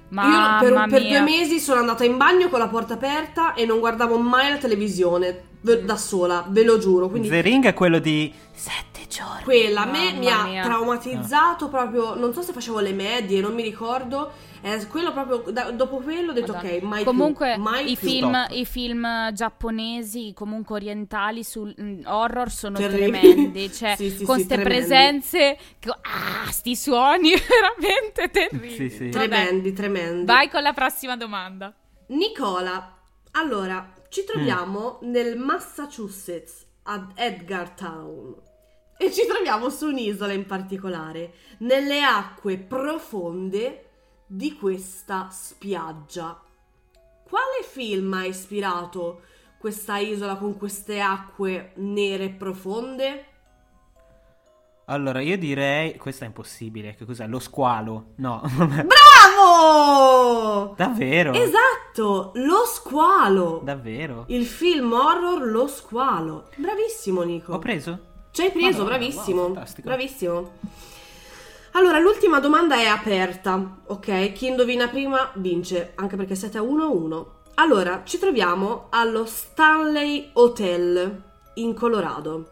Mamma 0.08 0.60
io 0.62 0.72
per, 0.74 0.88
per 0.88 1.06
due 1.06 1.20
mesi 1.20 1.58
sono 1.58 1.80
andata 1.80 2.04
in 2.04 2.16
bagno 2.16 2.48
con 2.48 2.58
la 2.58 2.68
porta 2.68 2.94
aperta 2.94 3.54
e 3.54 3.64
non 3.66 3.78
guardavo 3.80 4.18
mai 4.18 4.50
la 4.50 4.56
televisione 4.58 5.52
da 5.60 5.96
sola, 5.96 6.44
ve 6.48 6.62
lo 6.62 6.78
giuro. 6.78 7.08
Quindi 7.08 7.28
The 7.28 7.40
Ring 7.40 7.64
è 7.64 7.72
quello 7.74 7.98
di 7.98 8.32
sette 8.52 8.93
giorni. 9.16 9.42
quella 9.44 9.82
a 9.82 9.86
me 9.86 10.04
Mamma 10.12 10.18
mi 10.18 10.28
ha 10.30 10.44
mia. 10.44 10.62
traumatizzato 10.62 11.68
proprio. 11.68 12.14
Non 12.14 12.32
so 12.32 12.42
se 12.42 12.52
facevo 12.52 12.80
le 12.80 12.92
medie, 12.92 13.40
non 13.40 13.54
mi 13.54 13.62
ricordo. 13.62 14.32
È 14.60 14.86
quello 14.86 15.12
proprio. 15.12 15.52
da- 15.52 15.70
dopo 15.72 15.98
quello 15.98 16.30
ho 16.30 16.32
detto, 16.34 16.52
Madonna. 16.54 16.74
ok, 16.74 16.82
mai 16.82 17.04
comunque 17.04 17.52
più. 17.54 17.62
Mai 17.62 17.90
i, 17.92 17.96
più. 17.96 18.08
film, 18.08 18.46
i 18.50 18.64
film 18.64 19.32
giapponesi, 19.32 20.32
comunque 20.34 20.76
orientali 20.76 21.44
sul 21.44 21.74
mm, 21.78 22.00
horror 22.06 22.50
sono 22.50 22.78
Terribili. 22.78 23.10
tremendi. 23.20 23.72
Cioè, 23.74 23.94
Sì, 23.96 24.08
sì, 24.10 24.24
con 24.24 24.38
sì, 24.38 24.46
queste 24.46 24.54
tremendi. 24.54 24.86
presenze. 24.86 25.58
che- 25.78 25.90
Ah, 25.90 26.50
sti 26.50 26.74
suoni 26.76 27.32
veramente 27.36 28.30
terribili. 28.30 28.74
Sì, 28.74 28.88
sì. 28.88 29.08
Tremendi, 29.10 29.72
tremendi. 29.74 30.24
Vai 30.24 30.48
con 30.48 30.62
la 30.62 30.72
prossima 30.72 31.16
domanda. 31.16 31.72
Nicola, 32.08 32.96
allora, 33.32 33.92
ci 34.08 34.22
Mm. 34.22 34.26
troviamo 34.26 34.98
nel 35.02 35.36
Massachusetts, 35.36 36.64
ad 36.84 37.10
Edgartown. 37.16 38.34
E 39.04 39.12
ci 39.12 39.26
troviamo 39.26 39.68
su 39.68 39.88
un'isola 39.88 40.32
in 40.32 40.46
particolare, 40.46 41.34
nelle 41.58 42.02
acque 42.02 42.56
profonde 42.56 43.90
di 44.26 44.56
questa 44.56 45.28
spiaggia. 45.30 46.40
Quale 47.22 47.62
film 47.68 48.14
ha 48.14 48.24
ispirato 48.24 49.20
questa 49.58 49.98
isola 49.98 50.36
con 50.36 50.56
queste 50.56 51.00
acque 51.00 51.72
nere 51.76 52.24
e 52.24 52.30
profonde? 52.30 53.24
Allora, 54.86 55.20
io 55.20 55.36
direi. 55.36 55.98
Questo 55.98 56.24
è 56.24 56.26
impossibile. 56.26 56.94
Che 56.94 57.04
cos'è? 57.04 57.26
Lo 57.26 57.40
squalo? 57.40 58.12
No. 58.16 58.40
Bravo! 58.56 59.64
Davvero? 60.78 61.34
Esatto, 61.34 62.32
Lo 62.36 62.64
Squalo. 62.64 63.60
Davvero? 63.62 64.24
Il 64.28 64.46
film 64.46 64.92
horror 64.92 65.46
Lo 65.46 65.66
Squalo. 65.66 66.48
Bravissimo, 66.56 67.20
Nico. 67.20 67.52
Ho 67.52 67.58
preso? 67.58 68.12
Ci 68.34 68.40
hai 68.42 68.50
preso, 68.50 68.82
Madonna, 68.82 68.88
bravissimo. 68.98 69.42
wow, 69.42 69.64
bravissimo. 69.80 70.50
Allora, 71.70 72.00
l'ultima 72.00 72.40
domanda 72.40 72.74
è 72.74 72.86
aperta, 72.86 73.76
ok? 73.86 74.32
Chi 74.32 74.48
indovina 74.48 74.88
prima 74.88 75.30
vince, 75.34 75.92
anche 75.94 76.16
perché 76.16 76.34
siete 76.34 76.58
a 76.58 76.62
1-1. 76.62 77.26
Allora, 77.54 78.02
ci 78.04 78.18
troviamo 78.18 78.88
allo 78.90 79.24
Stanley 79.24 80.30
Hotel 80.32 81.22
in 81.54 81.74
Colorado. 81.74 82.50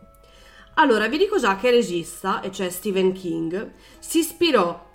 Allora, 0.75 1.09
vi 1.09 1.19
dico 1.19 1.37
già 1.41 1.57
che 1.57 1.67
il 1.67 1.75
regista, 1.75 2.43
e 2.43 2.53
cioè 2.53 2.71
Stephen 2.71 3.13
King, 3.13 3.73
si 3.99 4.21
ispirò 4.21 4.89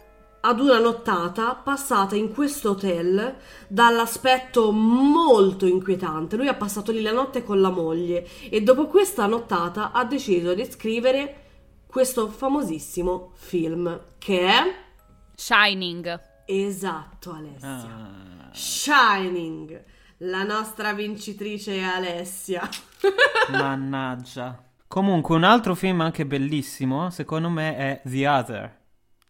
ad 0.47 0.61
una 0.61 0.79
nottata 0.79 1.55
passata 1.55 2.15
in 2.15 2.33
questo 2.33 2.69
hotel 2.69 3.35
dall'aspetto 3.67 4.71
molto 4.71 5.65
inquietante. 5.65 6.37
Lui 6.37 6.47
ha 6.47 6.53
passato 6.53 6.93
lì 6.93 7.01
la 7.01 7.11
notte 7.11 7.43
con 7.43 7.59
la 7.59 7.69
moglie 7.69 8.25
e 8.49 8.61
dopo 8.61 8.87
questa 8.87 9.25
nottata 9.25 9.91
ha 9.91 10.05
deciso 10.05 10.53
di 10.53 10.63
scrivere 10.63 11.43
questo 11.85 12.29
famosissimo 12.29 13.31
film 13.33 13.99
che 14.17 14.39
è 14.39 14.75
Shining. 15.35 16.21
esatto 16.45 17.33
Alessia. 17.33 17.69
Ah, 17.69 18.49
Shining. 18.53 19.83
La 20.19 20.43
nostra 20.43 20.93
vincitrice 20.93 21.75
è 21.75 21.83
Alessia. 21.83 22.67
mannaggia. 23.51 24.63
Comunque, 24.87 25.35
un 25.35 25.43
altro 25.43 25.75
film 25.75 25.99
anche 25.99 26.25
bellissimo, 26.25 27.09
secondo 27.09 27.49
me, 27.49 27.75
è 27.75 28.01
The 28.05 28.27
Other. 28.27 28.79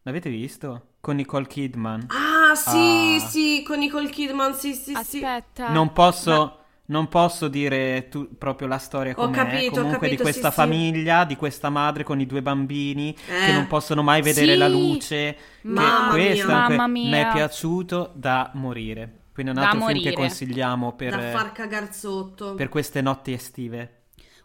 L'avete 0.03 0.29
visto? 0.29 0.86
Con 0.99 1.15
Nicole 1.15 1.47
Kidman. 1.47 2.07
Ah, 2.09 2.53
sì, 2.55 3.17
Ah. 3.21 3.27
sì, 3.27 3.63
con 3.65 3.79
Nicole 3.79 4.09
Kidman, 4.09 4.53
sì, 4.55 4.73
sì, 4.73 4.93
sì. 5.03 5.23
Aspetta. 5.23 5.69
Non 5.69 5.93
posso, 5.93 6.59
non 6.87 7.07
posso 7.07 7.47
dire 7.47 8.07
tu- 8.09 8.35
proprio 8.37 8.67
la 8.67 8.77
storia 8.77 9.13
Ho 9.13 9.15
com'è. 9.15 9.35
capito, 9.35 9.65
ho 9.79 9.83
Comunque 9.83 9.91
capito, 9.99 10.15
di 10.15 10.21
questa 10.21 10.49
sì, 10.49 10.55
sì. 10.55 10.61
famiglia, 10.61 11.23
di 11.23 11.35
questa 11.35 11.69
madre 11.69 12.03
con 12.03 12.19
i 12.19 12.25
due 12.25 12.41
bambini 12.41 13.13
che 13.13 13.47
Eh. 13.47 13.53
non 13.53 13.67
possono 13.67 14.01
mai 14.03 14.21
vedere 14.21 14.53
Sì. 14.53 14.57
la 14.57 14.67
luce. 14.67 15.37
Mamma 15.61 16.13
che 16.15 16.25
questo 16.27 16.47
mia. 16.47 16.55
Mamma 16.57 16.87
mi 16.87 17.09
mia. 17.09 17.29
è 17.29 17.31
piaciuto 17.33 18.11
da 18.15 18.51
morire. 18.55 19.13
Quindi 19.33 19.51
è 19.51 19.55
un 19.55 19.61
Da 19.61 19.69
altro 19.69 19.85
film 19.87 20.01
che 20.01 20.13
consigliamo 20.13 20.93
per, 20.93 21.11
da 21.15 21.29
far 21.29 21.51
cagar 21.51 21.93
sotto. 21.93 22.55
per 22.55 22.69
queste 22.69 23.01
notti 23.01 23.31
estive. 23.33 23.96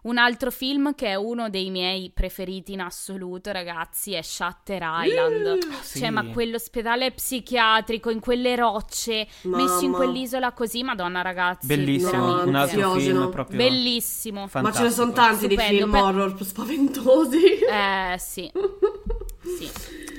Un 0.03 0.19
altro 0.19 0.51
film 0.51 0.95
che 0.97 1.09
è 1.09 1.15
uno 1.15 1.49
dei 1.49 1.71
miei 1.71 2.11
preferiti 2.13 2.73
in 2.73 2.81
assoluto, 2.81 3.53
ragazzi, 3.53 4.13
è 4.15 4.23
Shutter 4.23 4.83
Island. 4.83 5.59
sì. 5.83 6.01
Cioè, 6.01 6.11
ma 6.11 6.25
quell'ospedale 6.27 7.13
psichiatrico 7.13 8.11
in 8.11 8.19
quelle 8.19 8.57
rocce, 8.57 9.29
messo 9.43 9.85
in 9.85 9.91
Mamma. 9.91 9.97
quell'isola 10.05 10.53
così, 10.53 10.83
madonna, 10.83 11.23
ragazzi. 11.23 11.67
Bellissimo, 11.67 12.11
veramente. 12.11 12.49
un 12.49 12.55
altro 12.57 12.93
film 12.95 13.31
proprio 13.31 13.57
Bellissimo. 13.59 14.41
Ma 14.41 14.47
ce 14.47 14.51
fantastico. 14.51 14.85
ne 14.87 14.91
sono 14.91 15.13
tanti 15.13 15.47
di 15.47 15.55
Stupendo, 15.55 15.79
film 15.79 15.91
per- 15.93 16.03
horror 16.03 16.43
spaventosi. 16.45 17.45
Eh, 17.71 18.19
sì. 18.19 18.51
Sì. 19.59 19.69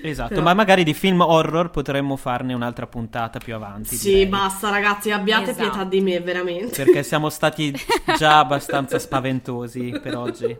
Esatto, 0.06 0.30
Però- 0.30 0.42
ma 0.42 0.54
magari 0.54 0.84
di 0.84 0.94
film 0.94 1.22
horror 1.22 1.70
potremmo 1.70 2.18
farne 2.18 2.54
un'altra 2.54 2.88
puntata 2.88 3.40
più 3.40 3.56
avanti. 3.56 3.96
Sì, 3.96 4.10
direi. 4.10 4.26
basta 4.28 4.70
ragazzi, 4.70 5.12
abbiate 5.12 5.52
Esatto. 5.52 5.70
pietà 5.70 5.84
di 5.86 6.02
me, 6.02 6.20
veramente. 6.20 6.84
Perché 6.84 7.04
siamo 7.04 7.30
stati 7.30 7.74
già 8.18 8.40
abbastanza 8.40 9.00
spaventosi 9.00 9.98
per 10.02 10.18
oggi. 10.18 10.58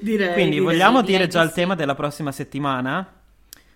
Direi. 0.00 0.32
Quindi 0.32 0.58
direi. 0.58 0.64
vogliamo 0.64 0.98
sì, 1.00 1.04
dire 1.06 1.16
direi 1.26 1.30
già 1.30 1.42
il 1.42 1.48
sì. 1.48 1.54
tema 1.56 1.74
della 1.74 1.94
prossima 1.94 2.30
settimana? 2.30 3.06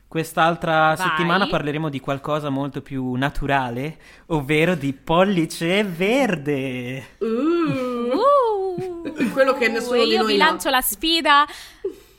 Quest'altra 0.09 0.94
Vai. 0.94 1.09
settimana 1.09 1.49
parleremo 1.49 1.88
di 1.88 1.99
qualcosa 1.99 2.49
molto 2.49 2.81
più 2.81 3.12
naturale, 3.14 3.99
ovvero 4.27 4.77
di 4.77 4.92
pollice 4.92 5.83
verde. 5.83 7.05
Uh, 7.18 8.14
Uh, 8.66 9.31
Quello 9.33 9.55
che 9.55 9.68
nessuno 9.68 10.03
e 10.03 10.05
di 10.05 10.11
io 10.12 10.22
noi 10.22 10.35
vi 10.37 10.40
ha. 10.40 10.44
lancio 10.46 10.68
la 10.70 10.81
sfida 10.81 11.44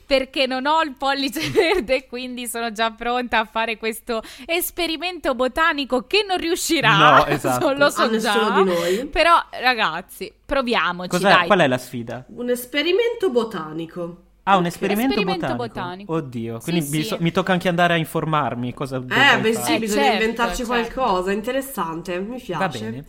perché 0.08 0.46
non 0.46 0.64
ho 0.64 0.80
il 0.80 0.94
pollice 0.96 1.50
verde, 1.52 2.06
quindi 2.06 2.46
sono 2.48 2.72
già 2.72 2.90
pronta 2.92 3.40
a 3.40 3.44
fare 3.44 3.76
questo 3.76 4.22
esperimento 4.46 5.34
botanico 5.34 6.06
che 6.06 6.24
non 6.26 6.38
riuscirà. 6.38 6.96
No, 7.18 7.26
esatto. 7.28 7.72
Lo 7.74 7.90
so 7.90 8.02
A 8.04 8.06
nessuno 8.06 8.32
già. 8.48 8.62
di 8.62 8.64
noi. 8.64 9.06
Però, 9.06 9.34
ragazzi, 9.60 10.32
proviamoci, 10.46 11.10
Cos'è- 11.10 11.28
dai. 11.28 11.46
Qual 11.46 11.58
è 11.58 11.66
la 11.66 11.76
sfida? 11.78 12.24
Un 12.34 12.48
esperimento 12.48 13.30
botanico. 13.30 14.22
Ah, 14.44 14.56
un 14.56 14.64
esperimento, 14.64 15.10
Esperimento 15.10 15.46
botanico. 15.54 15.66
botanico. 15.66 16.12
Oddio, 16.14 16.58
Sì, 16.60 16.70
quindi 16.70 16.88
mi, 16.88 17.02
sì. 17.02 17.08
so- 17.08 17.16
mi 17.20 17.30
tocca 17.30 17.52
anche 17.52 17.68
andare 17.68 17.92
a 17.92 17.96
informarmi 17.98 18.72
cosa 18.72 18.96
Eh, 18.96 19.00
beh 19.00 19.52
fare. 19.52 19.54
sì, 19.54 19.74
Eh, 19.74 19.78
bisogna 19.78 20.02
certo, 20.04 20.20
inventarci 20.22 20.64
certo. 20.64 20.72
qualcosa, 20.72 21.32
interessante, 21.32 22.18
mi 22.18 22.40
piace. 22.40 22.58
Va 22.58 22.68
bene. 22.68 23.04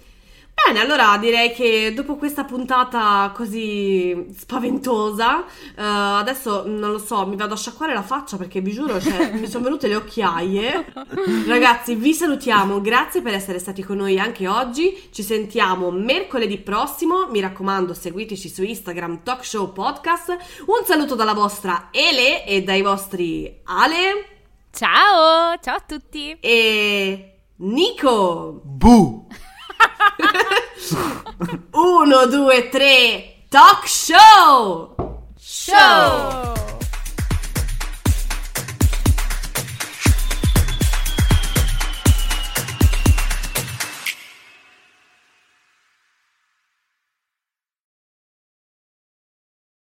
Bene, 0.66 0.82
allora 0.82 1.18
direi 1.18 1.52
che 1.52 1.94
dopo 1.96 2.16
questa 2.16 2.44
puntata 2.44 3.32
così 3.34 4.28
spaventosa, 4.38 5.44
eh, 5.46 5.82
adesso 5.82 6.64
non 6.68 6.92
lo 6.92 7.00
so, 7.00 7.26
mi 7.26 7.36
vado 7.36 7.54
a 7.54 7.58
sciacquare 7.58 7.94
la 7.94 8.04
faccia 8.04 8.38
perché 8.38 8.62
vi 8.62 8.72
giuro, 8.72 9.00
cioè, 9.00 9.32
mi 9.34 9.48
sono 9.48 9.64
venute 9.64 9.88
le 9.88 9.96
occhiaie. 9.96 10.94
Ragazzi, 11.48 11.96
vi 11.96 12.14
salutiamo, 12.14 12.82
grazie 12.82 13.22
per 13.22 13.34
essere 13.34 13.58
stati 13.60 13.84
con 13.84 13.98
noi 13.98 14.20
anche 14.20 14.48
oggi. 14.48 15.10
Ci 15.12 15.24
sentiamo 15.24 15.90
mercoledì 15.92 16.58
prossimo. 16.58 17.28
Mi 17.32 17.40
raccomando, 17.40 17.94
seguiteci 17.94 18.50
su 18.50 18.64
Instagram 18.64 19.24
Talk 19.24 19.46
Show 19.46 19.72
Podcast. 19.72 20.30
Un 20.66 20.86
saluto 20.86 21.16
dalla 21.16 21.34
vostra 21.34 21.90
Ele 21.92 22.46
e 22.46 22.62
dai 22.64 22.82
vostri 22.82 23.62
Ale 23.64 24.38
Ciao, 24.72 25.58
ciao 25.62 25.76
a 25.76 25.84
tutti. 25.86 26.38
e 26.40 27.40
Nico. 27.58 28.62
Bu! 28.64 29.28
Uno, 31.72 32.26
due, 32.28 32.70
tre, 32.70 33.46
talk 33.50 33.86
show! 33.88 34.96
Show! 35.38 36.79